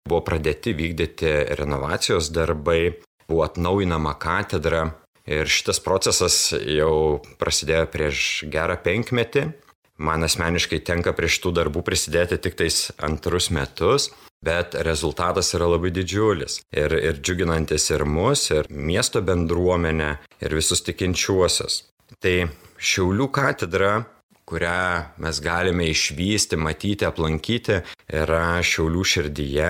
[0.08, 2.96] buvo pradėti vykdyti renovacijos darbai,
[3.28, 4.88] buvo atnaujinama katedra,
[5.24, 9.46] Ir šitas procesas jau prasidėjo prieš gerą penkmetį.
[9.98, 14.10] Man asmeniškai tenka prie šitų darbų prisidėti tik tais antrus metus,
[14.44, 16.62] bet rezultatas yra labai didžiulis.
[16.74, 21.84] Ir, ir džiuginantis ir mus, ir miesto bendruomenę, ir visus tikinčiuosius.
[22.20, 22.36] Tai
[22.84, 23.94] Šiaulių katedra
[24.50, 27.80] kurią mes galime išvysti, matyti, aplankyti,
[28.12, 29.70] yra Šiaulių širdyje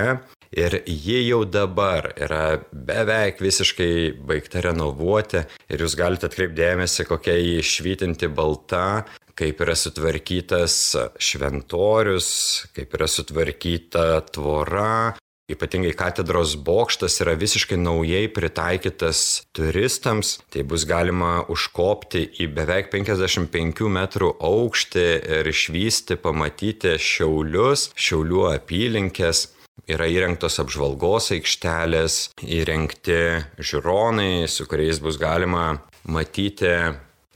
[0.54, 7.62] ir ji jau dabar yra beveik visiškai baigta renovuoti ir jūs galite atkreipdėmėsi, kokia jį
[7.66, 9.04] švytinti balta,
[9.38, 10.78] kaip yra sutvarkytas
[11.18, 12.30] šventorius,
[12.76, 19.18] kaip yra sutvarkyta tvora, Ypatingai katedros bokštas yra visiškai naujai pritaikytas
[19.52, 25.04] turistams, tai bus galima užkopti į beveik 55 metrų aukštį
[25.36, 29.50] ir išvysti, pamatyti šiaulius, šiaulių apylinkės.
[29.84, 33.20] Yra įrengtos apžvalgos aikštelės, įrengti
[33.60, 35.74] žiūronai, su kuriais bus galima
[36.08, 36.72] matyti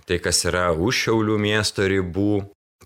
[0.08, 2.32] tai, kas yra už Šiaulių miesto ribų.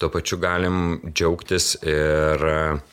[0.00, 2.42] Tuo pačiu galim džiaugtis ir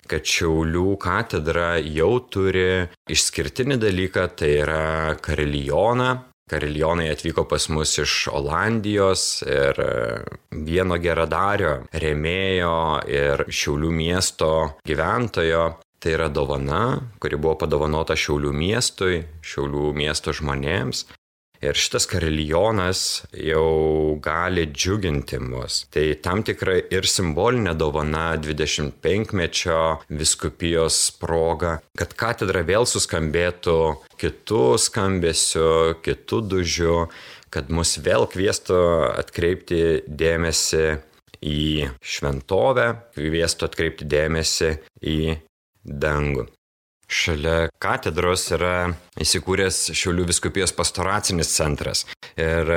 [0.10, 4.84] kad Šiaulių katedra jau turi išskirtinį dalyką, tai yra
[5.24, 6.12] karelioną.
[6.50, 9.78] Karelionai atvyko pas mus iš Olandijos ir
[10.50, 14.54] vieno geradario, remėjo ir Šiaulių miesto
[14.86, 15.68] gyventojo
[16.00, 16.84] Tai yra dovana,
[17.20, 21.04] kuri buvo padovanota Šiaulių miestui, Šiaulių miesto žmonėms.
[21.60, 23.00] Ir šitas karelionas
[23.36, 25.82] jau gali džiuginti mus.
[25.92, 33.80] Tai tam tikra ir simbolinė dovana 25-mečio viskupijos proga, kad katedra vėl suskambėtų
[34.22, 35.74] kitų skambesių,
[36.06, 36.96] kitų dužių,
[37.52, 38.80] kad mus vėl kvieštų
[39.20, 40.86] atkreipti dėmesį
[41.44, 44.72] į šventovę, kvieštų atkreipti dėmesį
[45.04, 45.20] į
[45.84, 46.48] dangų.
[47.10, 52.04] Šalia katedros yra įsikūręs Šiaulių viskupijos pastoracinis centras.
[52.38, 52.70] Ir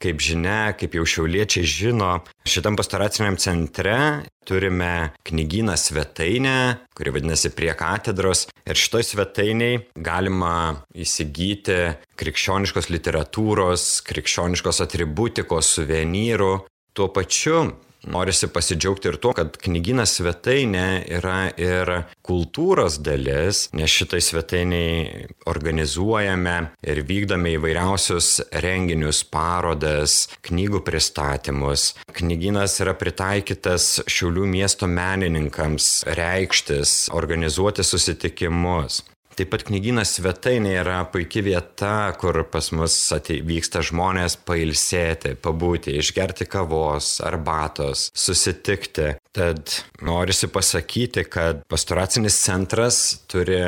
[0.00, 2.14] kaip žinia, kaip jau šiauliečiai žino,
[2.48, 6.56] šitam pastoraciniam centre turime knygyną svetainę,
[6.96, 8.46] kuri vadinasi prie katedros.
[8.64, 11.78] Ir šitoj svetainiai galima įsigyti
[12.20, 16.54] krikščioniškos literatūros, krikščioniškos atributikos, suvenyrų.
[16.96, 17.66] Tuo pačiu
[18.10, 21.92] norisi pasidžiaugti ir tuo, kad knyginas svetainė yra ir
[22.24, 28.30] kultūros dalis, nes šitai svetainiai organizuojame ir vykdome įvairiausius
[28.64, 31.92] renginius, parodas, knygų pristatymus.
[32.14, 39.02] Knyginas yra pritaikytas Šiaulių miesto menininkams reikštis, organizuoti susitikimus.
[39.34, 42.94] Taip pat knygynas svetainė yra puikia vieta, kur pas mus
[43.26, 49.16] vyksta žmonės pailsėti, pabūti, išgerti kavos, arbatos, susitikti.
[49.34, 49.74] Tad
[50.06, 53.58] norisi pasakyti, kad pastoracinis centras turi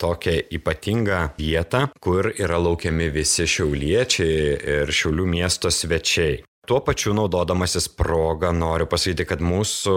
[0.00, 6.40] tokią ypatingą vietą, kur yra laukiami visi šiauliečiai ir šiaulių miesto svečiai.
[6.70, 9.94] Tuo pačiu naudodamasis progą noriu pasakyti, kad mūsų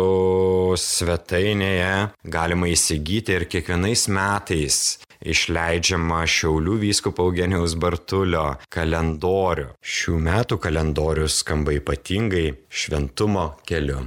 [0.82, 1.96] svetainėje
[2.34, 4.80] galima įsigyti ir kiekvienais metais
[5.26, 9.70] išleidžiama Šiaulių vyskupo Eugenijaus Bartulio kalendorių.
[9.80, 14.04] Šių metų kalendorius skamba ypatingai šventumo keliu.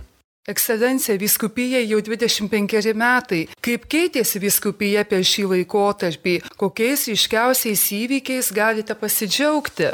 [0.47, 3.41] Ekscelencija, viskupija jau 25 metai.
[3.59, 6.37] Kaip keitėsi viskupija per šį laikotarpį?
[6.55, 9.91] Kokiais ryškiausiais įvykiais galite pasidžiaugti?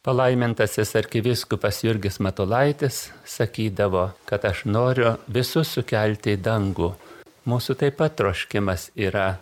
[0.00, 6.94] Palaimintasis arkiviskupas Jurgis Matulaitis sakydavo, kad aš noriu visus sukelti į dangų.
[7.44, 9.34] Mūsų taip pat troškimas yra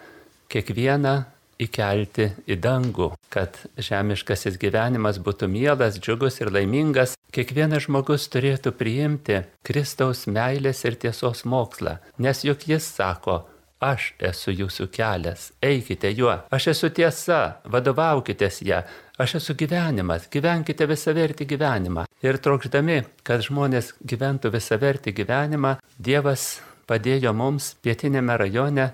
[0.53, 1.17] kiekvieną
[1.59, 9.43] įkelti į dangų, kad žemiškasis gyvenimas būtų mielas, džiugus ir laimingas, kiekvienas žmogus turėtų priimti
[9.67, 13.41] Kristaus meilės ir tiesos mokslą, nes juk jis sako,
[13.83, 18.83] aš esu jūsų kelias, eikite juo, aš esu tiesa, vadovaukitės ją,
[19.19, 22.07] aš esu gyvenimas, gyvenkite visavertį gyvenimą.
[22.23, 26.59] Ir trokšdami, kad žmonės gyventų visavertį gyvenimą, Dievas
[26.89, 28.91] padėjo mums pietinėme rajone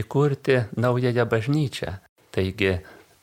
[0.00, 1.98] įkurti naująją bažnyčią.
[2.32, 2.78] Taigi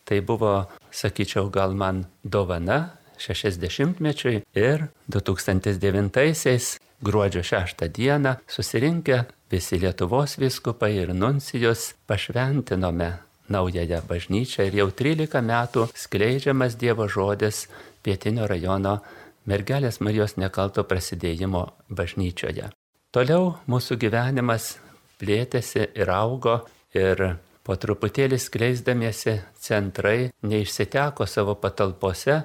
[0.05, 10.37] tai buvo, sakyčiau, gal man dovana 60-mečiui ir 2009-aisiais gruodžio 6 dieną susirinkę visi Lietuvos
[10.37, 13.09] viskupai ir nuncijos pašventinome
[13.49, 17.67] naująją bažnyčią ir jau 13 metų skleidžiamas Dievo žodis
[18.03, 18.99] pietinio rajono
[19.45, 22.71] mergelės Marijos nekalto prasidėjimo bažnyčioje.
[23.13, 24.75] Toliau mūsų gyvenimas
[25.21, 26.61] plėtėsi ir augo
[26.95, 27.27] ir
[27.65, 32.43] Po truputėlį skleisdamiesi centrai neišsiteko savo patalpose,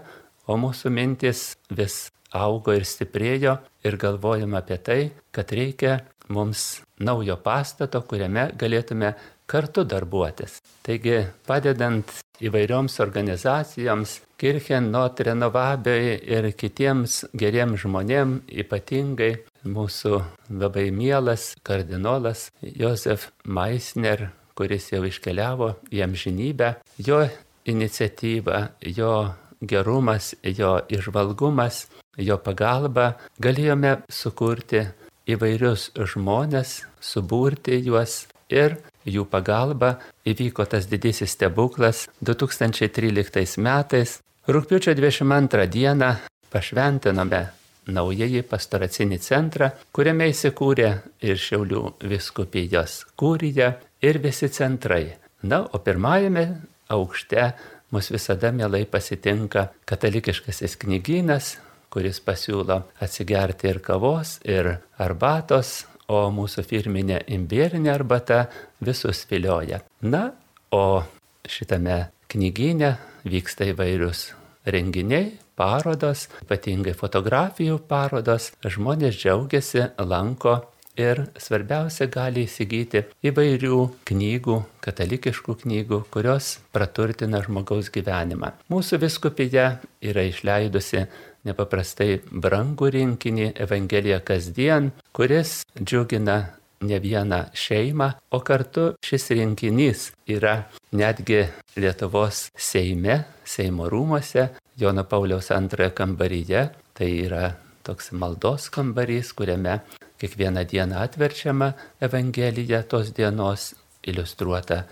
[0.49, 1.43] o mūsų mintis
[1.77, 5.99] vis augo ir stiprėjo ir galvojam apie tai, kad reikia
[6.33, 9.13] mums naujo pastato, kuriame galėtume
[9.51, 10.57] kartu darbuotis.
[10.87, 21.55] Taigi, padedant įvairioms organizacijoms, Kirchen, Not Renovabei ir kitiems geriems žmonėms, ypatingai mūsų labai mielas
[21.67, 27.23] kardinolas Josef Meisner kuris jau iškeliavo į amžinybę, jo
[27.71, 29.13] iniciatyva, jo
[29.61, 31.87] gerumas, jo išvalgumas,
[32.21, 34.83] jo pagalba galėjome sukurti
[35.31, 38.77] įvairius žmonės, suburti juos ir
[39.09, 39.95] jų pagalba
[40.29, 44.19] įvyko tas didysis stebuklas 2013 metais.
[44.51, 46.11] Rūpiučio 22 dieną
[46.53, 50.91] pašventinome naująjį pastoracinį centrą, kuriame įsikūrė
[51.25, 55.17] ir Šiaulių viskupijos kūrija, ir visi centrai.
[55.43, 56.45] Na, o pirmajame
[56.93, 57.53] aukšte
[57.91, 61.57] mus visada mielai pasitinka katalikiškasis knygynas,
[61.91, 68.45] kuris pasiūlo atsigerti ir kavos, ir arbatos, o mūsų firminė imbierinė arbata
[68.83, 69.81] visus vilioja.
[70.03, 70.31] Na,
[70.71, 71.03] o
[71.47, 74.31] šitame knygyne vyksta įvairius
[74.67, 80.63] renginiai, parodos, ypatingai fotografijų parodos, žmonės džiaugiasi, lanko
[81.01, 88.55] ir svarbiausia gali įsigyti įvairių knygų, katalikiškų knygų, kurios praturtina žmogaus gyvenimą.
[88.73, 89.67] Mūsų viskupija
[90.01, 91.07] yra išleidusi
[91.49, 96.41] nepaprastai brangų rinkinį Evangeliją kasdien, kuris džiugina
[96.81, 100.63] ne vieną šeimą, o kartu šis rinkinys yra
[100.97, 101.45] netgi
[101.77, 104.49] Lietuvos Seime, Seimo rūmose,
[104.81, 106.63] Jono Pauliaus antrojo kambaryje,
[106.97, 107.51] tai yra
[107.85, 109.81] toks maldos kambarys, kuriame
[110.21, 114.83] Kiekvieną dieną atverčiama Evangelija tos dienos, iliustruota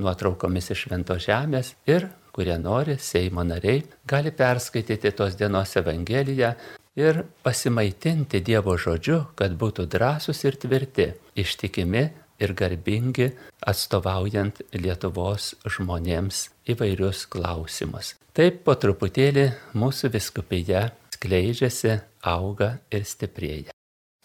[0.00, 6.54] nuotraukomis iš Švento Žemės ir, kurie nori, Seimo nariai, gali perskaityti tos dienos Evangeliją
[6.96, 13.32] ir pasimaitinti Dievo žodžiu, kad būtų drąsūs ir tvirti, ištikimi ir garbingi,
[13.66, 18.14] atstovaujant Lietuvos žmonėms įvairius klausimus.
[18.36, 19.48] Taip po truputėlį
[19.78, 23.74] mūsų viskupija skleidžiasi, auga ir stiprėja.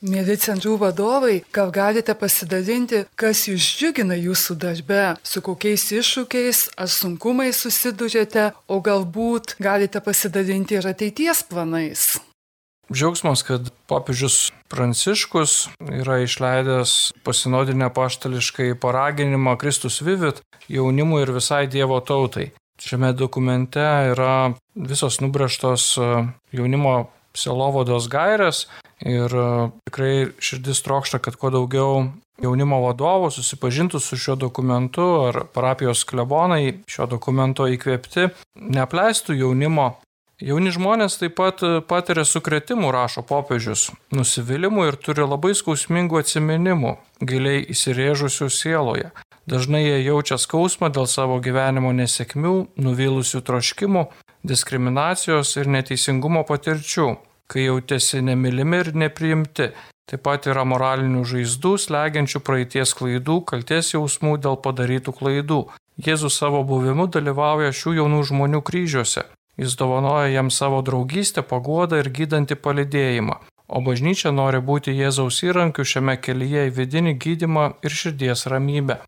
[0.04, 6.91] Mėly centrų vadovai, gal galite pasidalinti, kas jūs džiugina jūsų darbe, su kokiais iššūkiais ar
[6.91, 12.10] sunkumais susidurėte, o galbūt galite pasidalinti ir ateities planais.
[12.94, 22.00] Džiaugsmas, kad popiežius Pranciškus yra išleidęs pasinodinę paštališkai paraginimą Kristus Vivit jaunimui ir visai Dievo
[22.06, 22.52] tautai.
[22.82, 25.94] Šiame dokumente yra visos nubraštos
[26.54, 26.96] jaunimo
[27.34, 28.68] selovados gairės
[29.02, 29.48] ir e,
[29.90, 32.06] tikrai širdis trokšta, kad kuo daugiau
[32.44, 38.30] jaunimo vadovų susipažintų su šiuo dokumentu ar parapijos klebonai šio dokumento įkvėpti,
[38.78, 39.94] neapleistų jaunimo.
[40.41, 46.96] Jauni žmonės taip pat e, patiria sukretimų, rašo popiežius, nusivylimų ir turi labai skausmingų atsiminimų,
[47.22, 49.12] giliai įsirėžusių sieloje.
[49.46, 54.04] Dažnai jie jaučia skausmą dėl savo gyvenimo nesėkmių, nuvylusių troškimų,
[54.48, 57.08] diskriminacijos ir neteisingumo patirčių,
[57.52, 59.69] kai jautėsi nemylimi ir nepriimti.
[60.10, 65.62] Taip pat yra moralinių žaizdų, slegiančių praeities klaidų, kalties jausmų dėl padarytų klaidų.
[66.01, 69.28] Jėzus savo buvimu dalyvauja šių jaunų žmonių kryžiuose.
[69.58, 73.39] Jis dovanoja jiems savo draugystę, paguodą ir gydantį palidėjimą.
[73.74, 78.99] O bažnyčia nori būti Jėzaus įrankiu šiame kelyje į vidinį gydimą ir širdies ramybę.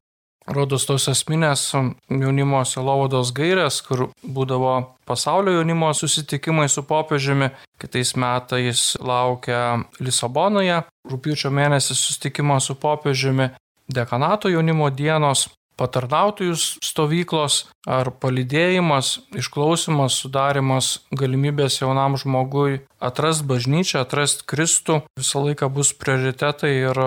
[0.47, 1.73] rodos tos esminės
[2.09, 4.73] jaunimo selovados gairės, kur būdavo
[5.09, 7.49] pasaulio jaunimo susitikimai su popiežiumi.
[7.81, 13.49] Kitais metais laukia Lisabonoje, rūpiučio mėnesį susitikimo su popiežiumi,
[13.89, 15.49] dekanato jaunimo dienos,
[15.79, 25.69] patarnautojų stovyklos ar palidėjimas, išklausimas, sudarimas galimybės jaunam žmogui atrast bažnyčią, atrast Kristų visą laiką
[25.73, 27.01] bus prioritetai ir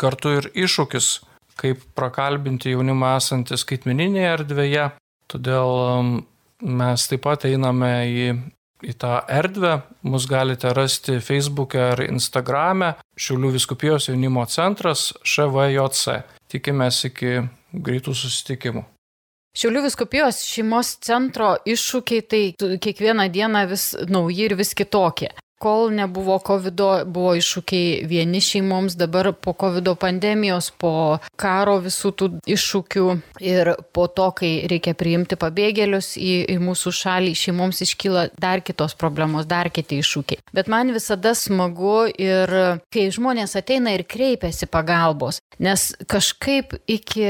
[0.00, 1.12] kartu ir iššūkis,
[1.60, 4.88] kaip prakalbinti jaunimą esantį skaitmeninėje erdvėje.
[5.32, 6.10] Todėl um,
[6.62, 8.26] mes taip pat einame į,
[8.84, 16.22] į tą erdvę, mus galite rasti Facebook'e ar Instagram'e, Šiaulių viskupijos jaunimo centras ŠVJC.
[16.52, 17.40] Tikimės iki
[17.72, 18.84] greitų susitikimų.
[19.52, 25.28] Šiaulių viskupijos šeimos centro iššūkiai tai kiekvieną dieną vis nauji ir vis kitokie
[25.62, 32.28] kol nebuvo COVID, buvo iššūkiai vieni šeimoms, dabar po COVID pandemijos, po karo visų tų
[32.50, 33.06] iššūkių
[33.44, 38.96] ir po to, kai reikia priimti pabėgėlius į, į mūsų šalį, šeimoms iškyla dar kitos
[38.98, 40.42] problemos, dar kiti iššūkiai.
[40.56, 42.54] Bet man visada smagu ir
[42.92, 47.28] kai žmonės ateina ir kreipiasi pagalbos, nes kažkaip iki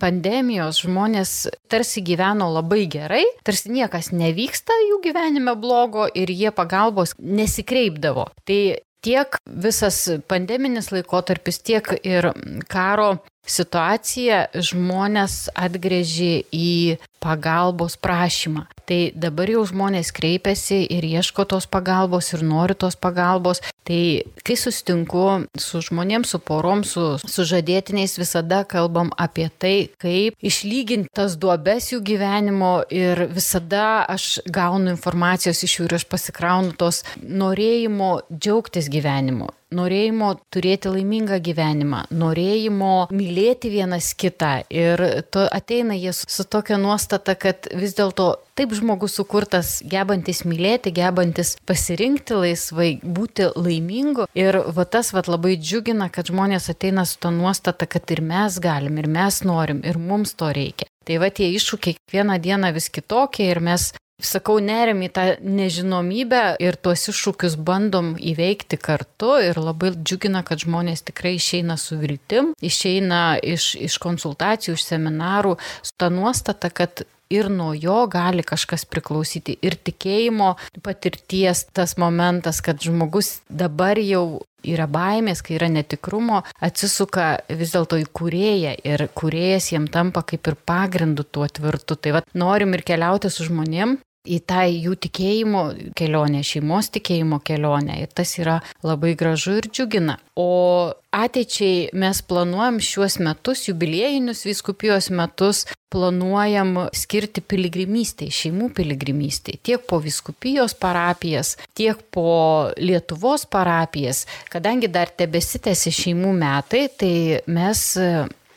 [0.00, 1.32] pandemijos žmonės
[1.70, 8.28] tarsi gyveno labai gerai, tarsi niekas nevyksta jų gyvenime blogo ir jie pagalbos nesikreipdavo.
[8.48, 8.60] Tai
[9.04, 12.32] tiek visas pandeminis laikotarpis, tiek ir
[12.70, 13.18] karo
[13.50, 18.66] situacija žmonės atgrėžė į pagalbos prašymą.
[18.88, 23.60] Tai dabar jau žmonės kreipiasi ir ieško tos pagalbos ir nori tos pagalbos.
[23.84, 24.00] Tai
[24.46, 25.24] kai sustinku
[25.60, 31.90] su žmonėms, su porom, su, su žadėtiniais, visada kalbam apie tai, kaip išlyginti tas duobes
[31.92, 38.88] jų gyvenimo ir visada aš gaunu informacijos iš jų ir aš pasikraunu tos norėjimo džiaugtis
[38.92, 44.62] gyvenimu norėjimo turėti laimingą gyvenimą, norėjimo mylėti vienas kitą.
[44.72, 45.02] Ir
[45.32, 51.54] to ateina jie su tokia nuostata, kad vis dėlto taip žmogus sukurtas, gebantis mylėti, gebantis
[51.68, 54.26] pasirinkti laisvai, būti laimingu.
[54.38, 58.58] Ir va tas va labai džiugina, kad žmonės ateina su to nuostata, kad ir mes
[58.62, 60.88] galim, ir mes norim, ir mums to reikia.
[61.08, 66.42] Tai va tie iššūkiai kiekvieną dieną vis kitokie ir mes sakau, nerim į tą nežinomybę
[66.62, 72.52] ir tuos iššūkius bandom įveikti kartu ir labai džiugina, kad žmonės tikrai išeina su viltim,
[72.60, 78.86] išeina iš, iš konsultacijų, iš seminarų su ta nuostata, kad ir nuo jo gali kažkas
[78.88, 79.58] priklausyti.
[79.62, 87.28] Ir tikėjimo patirties tas momentas, kad žmogus dabar jau yra baimės, kai yra netikrumo, atsisuka
[87.60, 91.96] vis dėlto į kurėją ir kurėjas jiem tampa kaip ir pagrindu tuo tvirtu.
[91.96, 93.98] Tai vad norim ir keliauti su žmonėm,
[94.28, 95.64] į tą jų tikėjimo
[95.98, 97.98] kelionę, šeimos tikėjimo kelionę.
[98.02, 100.18] Ir tas yra labai gražu ir džiugina.
[100.38, 109.86] O ateičiai mes planuojam šiuos metus, jubiliejinius viskupijos metus, planuojam skirti piligrimystėj, šeimų piligrimystėj, tiek
[109.88, 112.28] po viskupijos parapijas, tiek po
[112.76, 114.26] Lietuvos parapijas.
[114.52, 117.14] Kadangi dar tebesitėsi šeimų metai, tai
[117.48, 117.86] mes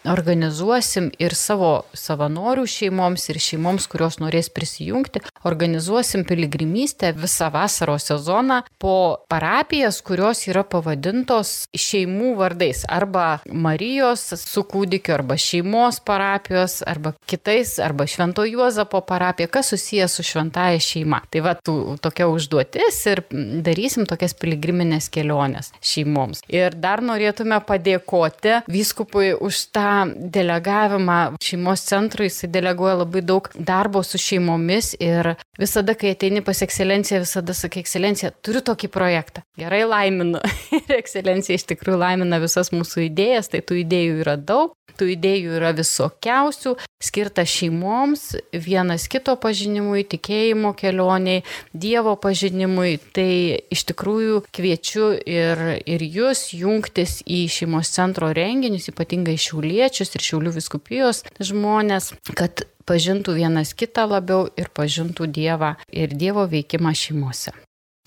[0.08, 8.62] organizuosim ir savo savanorių šeimoms, ir šeimoms, kurios norės prisijungti, organizuosim piligrimystę visą vasaros sezoną
[8.82, 8.96] po
[9.32, 17.78] parapijas, kurios yra pavadintos šeimų vardais arba Marijos su kūdikiu, arba šeimos parapijos, arba kitais,
[17.80, 21.22] arba Švento Juozapo parapija, kas susijęs su šventaja šeima.
[21.32, 23.24] Tai va, tų, tokia užduotis ir
[23.66, 26.44] darysim tokias piligriminės keliones šeimoms.
[26.52, 34.04] Ir dar norėtume padėkoti vyskupui už tą delegavimą šeimos centrui, jis deleguoja labai daug darbo
[34.06, 39.46] su šeimomis ir visada, kai ateini pas ekscelenciją, visada sakai, ekscelencija, turiu tokį projektą.
[39.60, 40.42] Gerai laiminu.
[40.80, 44.76] ir ekscelencija iš tikrųjų laimina visas mūsų idėjas, tai tų idėjų yra daug.
[45.00, 52.98] Tų idėjų yra visokiausių, skirta šeimoms, vienas kito pažinimui, tikėjimo kelioniai, Dievo pažinimui.
[53.16, 53.32] Tai
[53.74, 60.56] iš tikrųjų kviečiu ir, ir jūs jungtis į šeimos centro renginius, ypatingai šiauliečius ir šiaulių
[60.60, 67.56] viskupijos žmonės, kad pažintų vienas kitą labiau ir pažintų Dievą ir Dievo veikimą šeimose.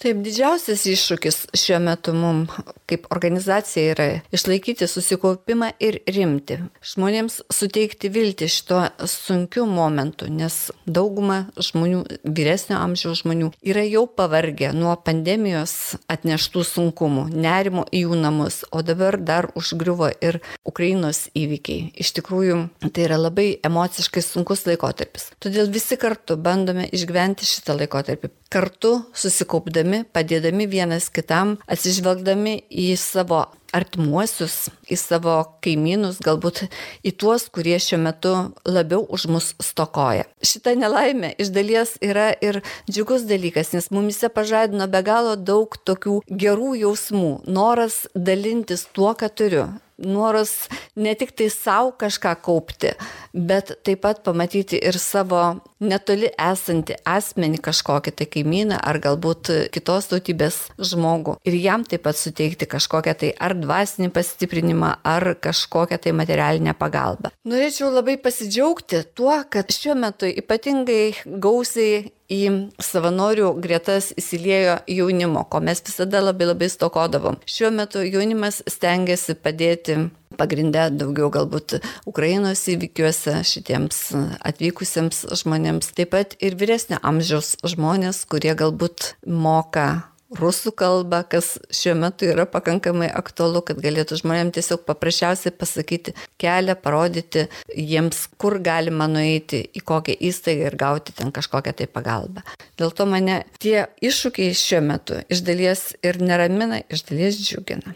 [0.03, 2.51] Taip, didžiausias iššūkis šiuo metu mums
[2.87, 6.59] kaip organizacija yra išlaikyti susikaupimą ir rimti.
[6.85, 14.73] Žmonėms suteikti viltį šito sunkiu momentu, nes dauguma žmonių, vyresnio amžiaus žmonių, yra jau pavargę
[14.77, 21.93] nuo pandemijos atneštų sunkumų, nerimo į jų namus, o dabar dar užgriuvo ir Ukrainos įvykiai.
[22.05, 25.31] Iš tikrųjų, tai yra labai emociškai sunkus laikotarpis.
[25.41, 29.84] Todėl visi kartu bandome išgyventi šitą laikotarpį kartu susikaupdami,
[30.15, 36.65] padėdami vienas kitam, atsižvelgdami į savo artimuosius, į savo kaimynus, galbūt
[37.07, 38.35] į tuos, kurie šiuo metu
[38.69, 40.29] labiau už mus stokoja.
[40.45, 42.61] Šita nelaimė iš dalies yra ir
[42.91, 49.31] džiugus dalykas, nes mumise pažadino be galo daug tokių gerų jausmų, noras dalintis tuo, ką
[49.35, 49.67] turiu,
[49.99, 52.95] noras ne tik tai savo kažką kaupti,
[53.33, 55.43] bet taip pat pamatyti ir savo
[55.85, 62.19] netoli esantį asmenį kažkokį tai kaimyną ar galbūt kitos tautybės žmogų ir jam taip pat
[62.19, 67.33] suteikti kažkokią tai ar dvasinį pastiprinimą, ar kažkokią tai materialinę pagalbą.
[67.49, 75.61] Norėčiau labai pasidžiaugti tuo, kad šiuo metu ypatingai gausiai į savanorių gretas įsiliejo jaunimo, ko
[75.65, 77.39] mes visada labai labai stokodavom.
[77.45, 79.99] Šiuo metu jaunimas stengiasi padėti
[80.39, 81.79] pagrindę daugiau galbūt
[82.11, 84.01] Ukrainos įvykiuose šitiems
[84.43, 91.95] atvykusiems žmonėms, taip pat ir vyresnio amžiaus žmonės, kurie galbūt moka rusų kalbą, kas šiuo
[91.99, 97.47] metu yra pakankamai aktualu, kad galėtų žmonėms tiesiog paprasčiausiai pasakyti kelią, parodyti
[97.77, 102.45] jiems, kur galima nueiti, į kokią įstaigą ir gauti ten kažkokią tai pagalbą.
[102.81, 107.95] Dėl to mane tie iššūkiai šiuo metu iš dalies ir neramina, iš dalies džiugina.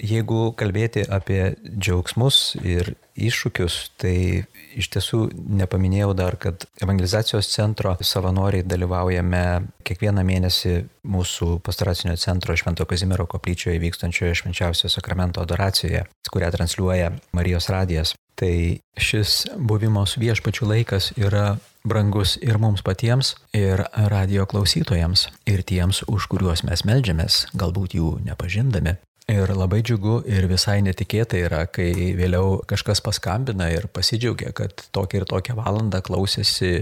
[0.00, 5.26] Jeigu kalbėti apie džiaugsmus ir iššūkius, tai iš tiesų
[5.60, 9.42] nepaminėjau dar, kad evangelizacijos centro savanoriai dalyvaujame
[9.84, 10.74] kiekvieną mėnesį
[11.04, 18.16] mūsų pastoracinio centro Švento Kazimiero koplyčioje vykstančioje švenčiausio sakramento adoracijoje, kurią transliuoja Marijos radijas.
[18.34, 25.62] Tai šis buvimo su viešpačiu laikas yra brangus ir mums patiems, ir radio klausytojams, ir
[25.68, 28.96] tiems, už kuriuos mes melžiamės, galbūt jų nepažindami.
[29.30, 35.22] Ir labai džiugu ir visai netikėtai yra, kai vėliau kažkas paskambina ir pasidžiaugia, kad tokią
[35.22, 36.72] ir tokią valandą klausėsi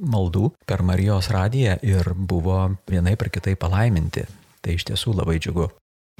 [0.00, 4.24] maldų per Marijos radiją ir buvo vienai per kitai palaiminti.
[4.62, 5.68] Tai iš tiesų labai džiugu.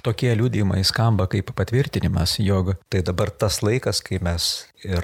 [0.03, 4.49] Tokie liūdėjimai skamba kaip patvirtinimas, jog tai dabar tas laikas, kai mes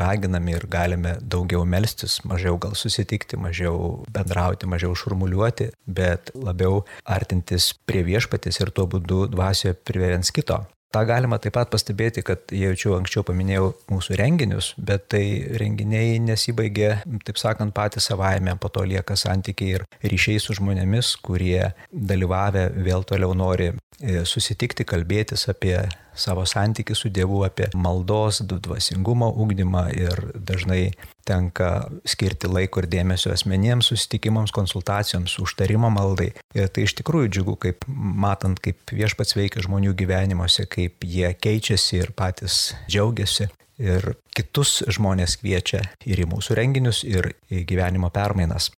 [0.00, 7.70] raginame ir galime daugiau melstis, mažiau gal susitikti, mažiau bendrauti, mažiau šurmuliuoti, bet labiau artintis
[7.86, 10.64] prie viešpatės ir tuo būdu dvasioje prie viens kito.
[10.94, 15.22] Ta galima taip pat pastebėti, kad jaučiu anksčiau paminėjau mūsų renginius, bet tai
[15.60, 16.94] renginiai nesibaigė,
[17.28, 23.04] taip sakant, patys savaime, po to lieka santykiai ir ryšiai su žmonėmis, kurie dalyvavę vėl
[23.04, 25.76] toliau nori e, susitikti, kalbėtis apie
[26.18, 30.90] savo santykių su Dievu, apie maldos, dvasingumo ugdymą ir dažnai
[31.28, 36.30] tenka skirti laiko ir dėmesio asmeniems susitikimams, konsultacijoms, užtarimo maldai.
[36.56, 42.02] Ir tai iš tikrųjų džiugu, kaip matant, kaip viešpats veikia žmonių gyvenimuose, kaip jie keičiasi
[42.02, 43.50] ir patys džiaugiasi.
[43.78, 48.72] Ir kitus žmonės kviečia ir į mūsų renginius, ir į gyvenimo permainas.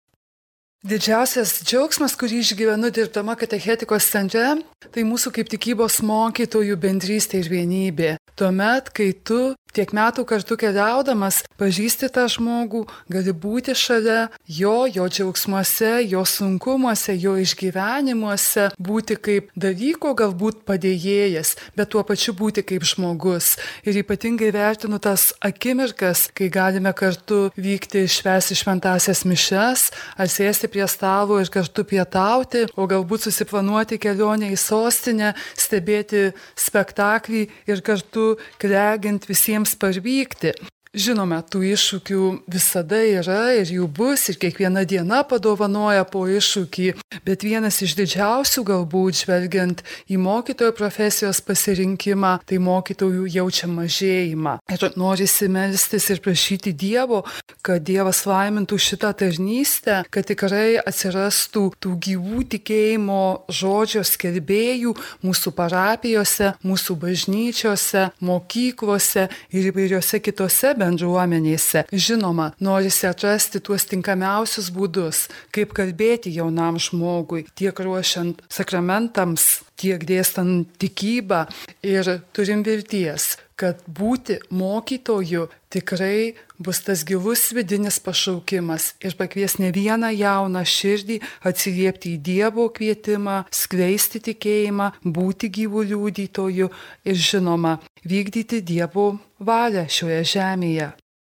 [0.79, 4.61] Didžiausias džiaugsmas, kurį išgyvenu dirbdama katechetikos centre,
[4.95, 8.13] tai mūsų kaip tikybos mokytojų bendrystė ir vienybė.
[8.39, 9.41] Tuomet, kai tu
[9.75, 17.15] tiek metų kartu keliaudamas pažįsti tą žmogų, gali būti šalia jo, jo džiaugsmuose, jo sunkumuose,
[17.19, 23.55] jo išgyvenimuose, būti kaip dalyko galbūt padėjėjas, bet tuo pačiu būti kaip žmogus.
[23.87, 29.89] Ir ypatingai vertinu tas akimirkas, kai galime kartu vykti švęsti šventasias mišes,
[30.19, 37.45] ar sėsti prie stalo ir kartu pietauti, o galbūt susiplanuoti kelionę į sostinę, stebėti spektaklį
[37.69, 40.53] ir kartu kregint visiems parvykti.
[40.89, 42.19] Žinoma, tų iššūkių
[42.49, 46.87] visada yra ir jų bus ir kiekviena diena padovanoja po iššūkį,
[47.27, 54.55] bet vienas iš didžiausių galbūt žvelgiant į mokytojo profesijos pasirinkimą, tai mokytojų jaučia mažėjimą.
[54.65, 57.21] Ir norisi melstis ir prašyti Dievo,
[57.61, 66.55] kad Dievas laimintų šitą tarnystę, kad tikrai atsirastų tų gyvų tikėjimo žodžio skelbėjų mūsų parapijose,
[66.65, 71.85] mūsų bažnyčiose, mokyklose ir įvairiose kitose bendruomenėse.
[71.91, 80.71] Žinoma, norisi atrasti tuos tinkamiausius būdus, kaip kalbėti jaunam žmogui, tiek ruošiant sakramentams, tiek dėstant
[80.81, 81.45] tikybą
[81.85, 89.69] ir turim vilties, kad būti mokytoju tikrai bus tas gilus vidinis pašaukimas ir pakvies ne
[89.75, 96.71] vieną jauną širdį atsiliepti į Dievo kvietimą, skleisti tikėjimą, būti gyvų liūdytoju
[97.09, 100.89] ir žinoma, vykdyti Dievo valią šioje žemėje.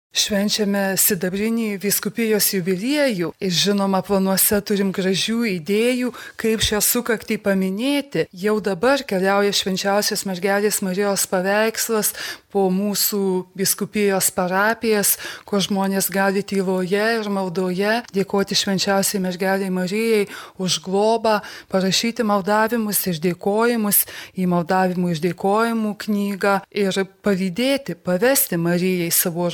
[0.10, 8.26] Švenčiame sidabrinį viskupijos jubiliejų ir žinoma, planuose turim gražių idėjų, kaip šią sukaktį paminėti.
[8.34, 12.16] Jau dabar keliauja švenčiausios mergelės Marijos paveikslas
[12.50, 13.22] po mūsų
[13.54, 15.14] biskupijos parapijas,
[15.46, 20.26] kur žmonės gali tyloje ir maldoje dėkoti švenčiausiai mergeliai Marijai
[20.58, 21.38] už globą,
[21.70, 24.02] parašyti maldavimus ir dėkojimus
[24.34, 29.46] į maldavimų išdėkojimų knygą ir pavydėti, pavesti Marijai savo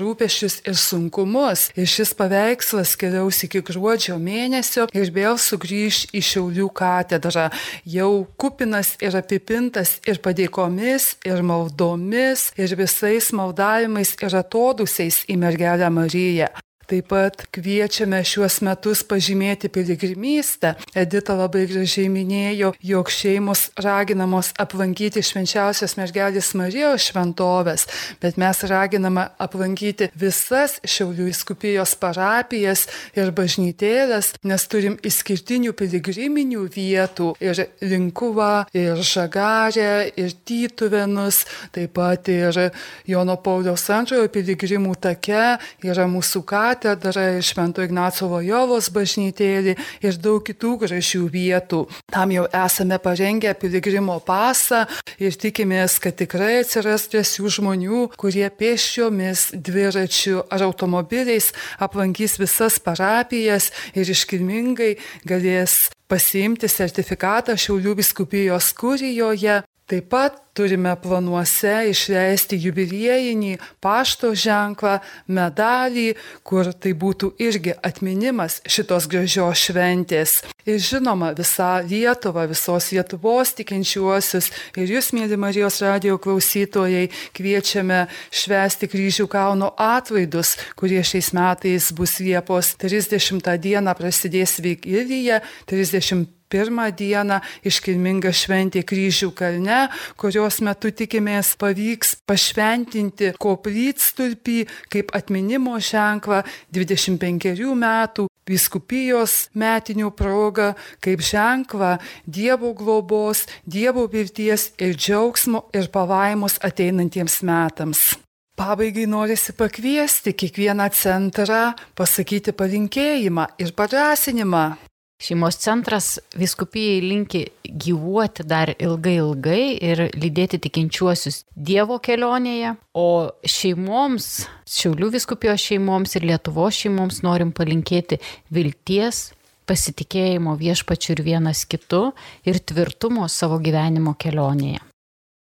[0.46, 1.72] rūpešius ir sunkumus.
[1.76, 7.50] Ir šis paveikslas keliaus iki gruodžio mėnesio ir vėl sugrįž į Šiaulių katedrą,
[7.86, 15.38] jau kupinas ir apipintas ir padėkomis, ir maldomis, ir vis visais maldavimais ir atodusiais į
[15.38, 16.65] mergelę Mariją.
[16.86, 20.76] Taip pat kviečiame šiuos metus pažymėti piligrimystę.
[20.94, 27.88] Edita labai gražiai minėjo, jog šeimos raginamos aplankyti švenčiausios mergelės Marijos šventovės,
[28.22, 32.86] bet mes raginame aplankyti visas Šiaulių įskupijos parapijas
[33.18, 41.42] ir bažnytėlės, nes turim išskirtinių piligriminių vietų ir Linkuva, ir Žagarė, ir Tytuvenus,
[41.74, 42.62] taip pat ir
[43.10, 50.44] Jono Pauliaus antrojo piligrimų take yra mūsų katė katedra, Švento Ignaco Vojovos bažnytėlį ir daug
[50.46, 51.86] kitų gražių vietų.
[52.12, 54.86] Tam jau esame parengę piligrimo pasą
[55.20, 63.72] ir tikimės, kad tikrai atsiras drąsių žmonių, kurie pėsčiomis, dviračiu ar automobiliais aplankys visas parapijas
[63.96, 64.96] ir iškilmingai
[65.28, 73.52] galės pasiimti sertifikatą Šiaulių biskupijos kurijoje Taip pat turime planuose išleisti jubiliejinį
[73.86, 74.96] pašto ženklą,
[75.30, 80.40] medalį, kur tai būtų irgi atminimas šitos gražios šventės.
[80.66, 88.90] Ir žinoma, visą Lietuvą, visos Lietuvos tikinčiuosius ir jūs, mėly Marijos radio klausytojai, kviečiame švęsti
[88.90, 96.26] kryžių kalno atvaidus, kurie šiais metais bus Liepos 30 dieną prasidės Vigilija, 31
[96.56, 99.82] pirmą dieną iškilminga šventė kryžių kalne,
[100.16, 104.62] kurios metu tikimės pavyks pašventinti koplytstulpį
[104.94, 114.96] kaip atminimo ženklą 25 metų viskupijos metinių progą, kaip ženklą Dievo globos, Dievo vilties ir
[114.96, 118.14] džiaugsmo ir palaimos ateinantiems metams.
[118.56, 124.95] Pabaigai norisi pakviesti kiekvieną centrą pasakyti palinkėjimą ir padrasinimą.
[125.16, 134.28] Šeimos centras viskupijai linki gyvuoti dar ilgai ilgai ir lydėti tikinčiuosius Dievo kelionėje, o šeimoms,
[134.68, 138.20] Šiaulių viskupijos šeimoms ir Lietuvos šeimoms norim palinkėti
[138.52, 139.30] vilties,
[139.66, 142.10] pasitikėjimo viešpačiu ir vienas kitu
[142.44, 144.84] ir tvirtumo savo gyvenimo kelionėje.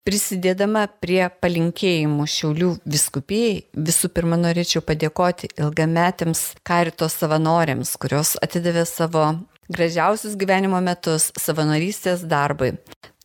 [0.05, 9.25] Prisidėdama prie palinkėjimų Šiaulių viskupijai, visų pirma norėčiau padėkoti ilgametėms karito savanoriams, kurios atidavė savo
[9.71, 12.75] gražiausius gyvenimo metus savanorystės darbui.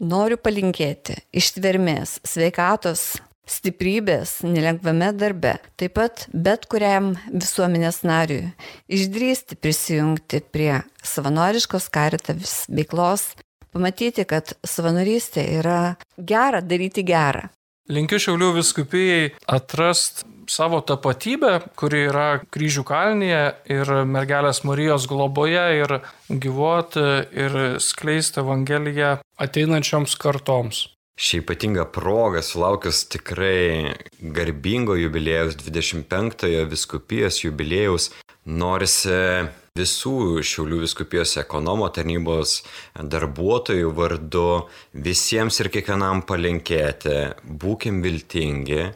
[0.01, 3.19] Noriu palinkėti ištvermės, sveikatos,
[3.51, 8.51] stiprybės nelengvame darbe, taip pat bet kuriam visuomenės nariui
[8.89, 13.33] išdrysti prisijungti prie savanoriškos karitas veiklos,
[13.75, 15.81] pamatyti, kad savanorystė yra
[16.17, 17.49] gera daryti gerą.
[17.91, 25.99] Linkiu Šiaulių viskupijai atrast savo tapatybę, kuri yra kryžių kalnyje ir mergelės Marijos globoje ir
[26.31, 27.07] gyvuoti
[27.45, 30.89] ir skleisti Evangeliją ateinančioms kartoms.
[31.21, 33.93] Šį ypatingą progą sulaukius tikrai
[34.37, 38.07] garbingo jubilėjaus 25-ojo viskupijos jubilėjaus
[38.49, 39.19] norisi
[39.77, 42.63] visų Šiaulių viskupijos ekonomo tarnybos
[42.97, 44.47] darbuotojų vardu
[44.97, 48.89] visiems ir kiekvienam palinkėti, būkim viltingi,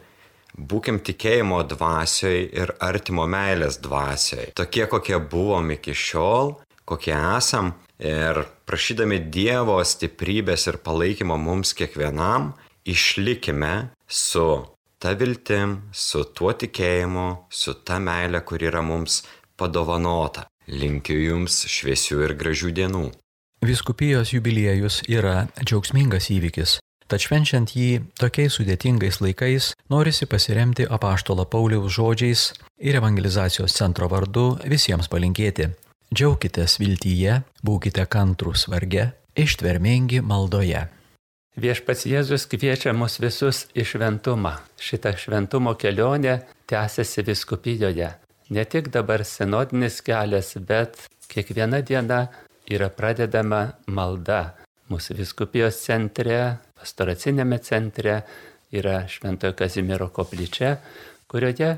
[0.55, 4.53] Būkim tikėjimo dvasioj ir artimo meilės dvasioj.
[4.55, 6.55] Tokie, kokie buvom iki šiol,
[6.87, 7.73] kokie esam.
[7.99, 12.53] Ir prašydami Dievo stiprybės ir palaikymo mums kiekvienam,
[12.87, 14.47] išlikime su
[14.99, 19.23] ta viltim, su tuo tikėjimu, su ta meilė, kuri yra mums
[19.59, 20.47] padovanota.
[20.67, 23.05] Linkiu Jums šviesių ir gražių dienų.
[23.65, 31.93] Viskupijos jubiliejus yra džiaugsmingas įvykis, Tad švenčiant jį tokiais sudėtingais laikais norisi pasiremti apaštolo Pauliaus
[31.93, 32.47] žodžiais
[32.81, 35.69] ir evangelizacijos centro vardu visiems palinkėti.
[36.15, 40.87] Džiaukitės viltyje, būkite kantrus varge, ištvermingi maldoje.
[41.55, 44.57] Viešpats Jėzus kviečia mus visus į šventumą.
[44.81, 48.09] Šitą šventumo kelionę tęsiasi viskupijoje.
[48.49, 52.25] Ne tik dabar sinodinis kelias, bet kiekviena diena
[52.65, 54.64] yra pradedama malda.
[54.89, 56.39] Mūsų viskupijos centre
[56.77, 58.19] pastoracinėme centre
[58.75, 60.75] yra Šventojo Kazimiero koplyčia,
[61.27, 61.71] kurioje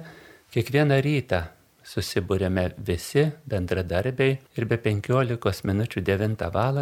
[0.48, 1.42] Kiekvieną rytą
[1.88, 6.80] susibūrėme visi bendradarbiai ir be 15 minučių 9 val.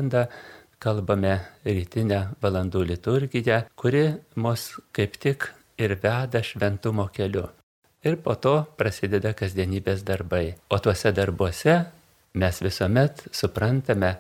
[0.80, 1.34] kalbame
[1.66, 5.48] rytinę valandų liturgiją, kuri mus kaip tik
[5.78, 7.48] ir veda šventumo keliu.
[8.04, 10.56] Ir po to prasideda kasdienybės darbai.
[10.70, 11.86] O tuose darbuose
[12.34, 14.18] mes visuomet suprantame,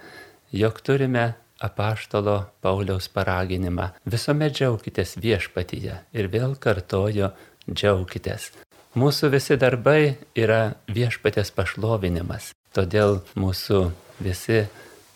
[0.51, 3.91] jog turime apaštalo Pauliaus paraginimą.
[4.06, 7.32] Visuomet džiaukitės viešpatyje ir vėl kartojo
[7.70, 8.51] džiaukitės.
[8.95, 12.53] Mūsų visi darbai yra viešpatės pašlovinimas.
[12.76, 13.82] Todėl mūsų
[14.24, 14.64] visi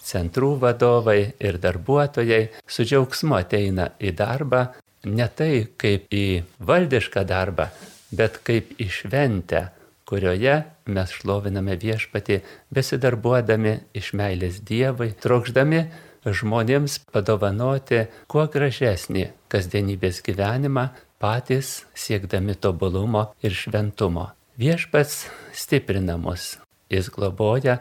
[0.04, 4.68] centrų vadovai ir darbuotojai su džiaugsmu ateina į darbą
[5.06, 7.70] ne tai kaip į valdišką darbą,
[8.12, 9.70] bet kaip į šventę,
[10.10, 10.56] kurioje
[10.90, 12.40] mes šloviname viešpatį,
[12.74, 15.84] besidarbuodami iš meilės Dievui, trokšdami
[16.26, 20.90] žmonėms padovanoti kuo gražesnį kasdienybės gyvenimą,
[21.20, 24.30] patys siekdami tobulumo ir šventumo.
[24.60, 26.58] Viešpats stiprina mus,
[26.92, 27.80] jis globoja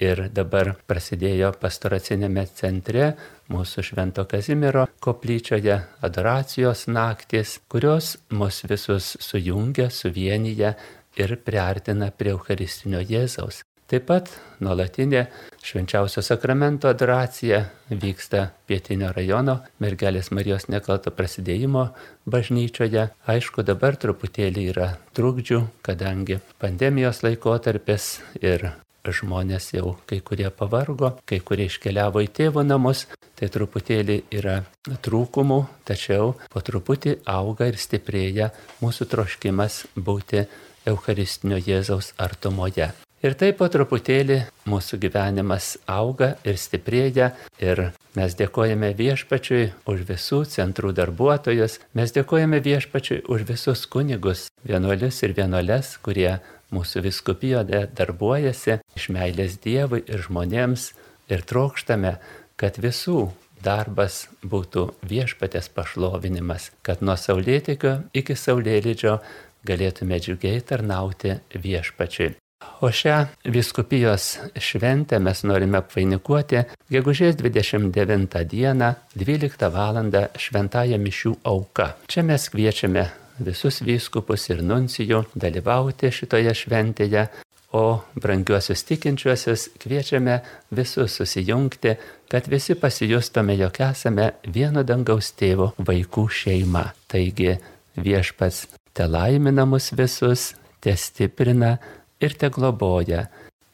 [0.00, 3.12] ir dabar prasidėjo pastoracinėme centre
[3.52, 5.76] mūsų Švento Kazimiero koplyčioje
[6.06, 10.74] adoracijos naktis, kurios mus visus sujungia, suvienyje
[11.20, 13.64] ir priartina prie Eucharistinio Jėzaus.
[13.90, 14.28] Taip pat
[14.62, 15.24] nuolatinė
[15.66, 21.88] švenčiausio sakramento adoracija vyksta pietinio rajono mergelės Marijos nekalto prasidėjimo
[22.30, 23.08] bažnyčioje.
[23.34, 28.68] Aišku, dabar truputėlį yra trukdžių, kadangi pandemijos laikotarpis ir
[29.10, 35.60] žmonės jau kai kurie pavargo, kai kurie iškeliavo į tėvo namus, tai truputėlį yra trūkumų,
[35.88, 38.52] tačiau po truputį auga ir stiprėja
[38.84, 40.46] mūsų troškimas būti
[40.86, 42.92] Eucharistinio Jėzaus artumoje.
[43.20, 44.38] Ir taip po truputėlį
[44.70, 47.26] mūsų gyvenimas auga ir stiprėja
[47.60, 55.20] ir mes dėkojame viešpačiui už visų centrų darbuotojus, mes dėkojame viešpačiui už visus kunigus, vienuolius
[55.28, 56.38] ir vienuoles, kurie
[56.72, 60.94] mūsų viskupijoje darbuojasi iš meilės Dievui ir žmonėms
[61.28, 62.16] ir trokštame,
[62.56, 63.28] kad visų
[63.60, 69.18] darbas būtų viešpatės pašlovinimas, kad nuo saulėtikio iki saulėlydžio
[69.68, 72.38] galėtume džiugiai tarnauti viešpačiui.
[72.80, 79.98] O šią viskupijos šventę mes norime apvainikuoti gegužės 29 dieną 12 val.
[80.36, 81.96] šventąją mišių auka.
[82.08, 83.04] Čia mes kviečiame
[83.38, 87.26] visus vyskupus ir nuncijų dalyvauti šitoje šventėje,
[87.72, 91.94] o brangiuosius tikinčiuosius kviečiame visus susijungti,
[92.28, 96.88] kad visi pasijustume, jog esame vieno dangaus tėvo vaikų šeima.
[97.06, 97.58] Taigi
[97.96, 101.76] viešpats te laimina mus visus, te stiprina
[102.20, 103.26] ir te globoja,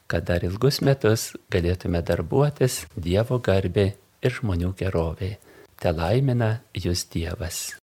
[0.07, 3.89] kad dar ilgus metus galėtume darbuotis Dievo garbė
[4.23, 5.35] ir žmonių gerovė.
[5.77, 7.77] Te laimina jūs Dievas.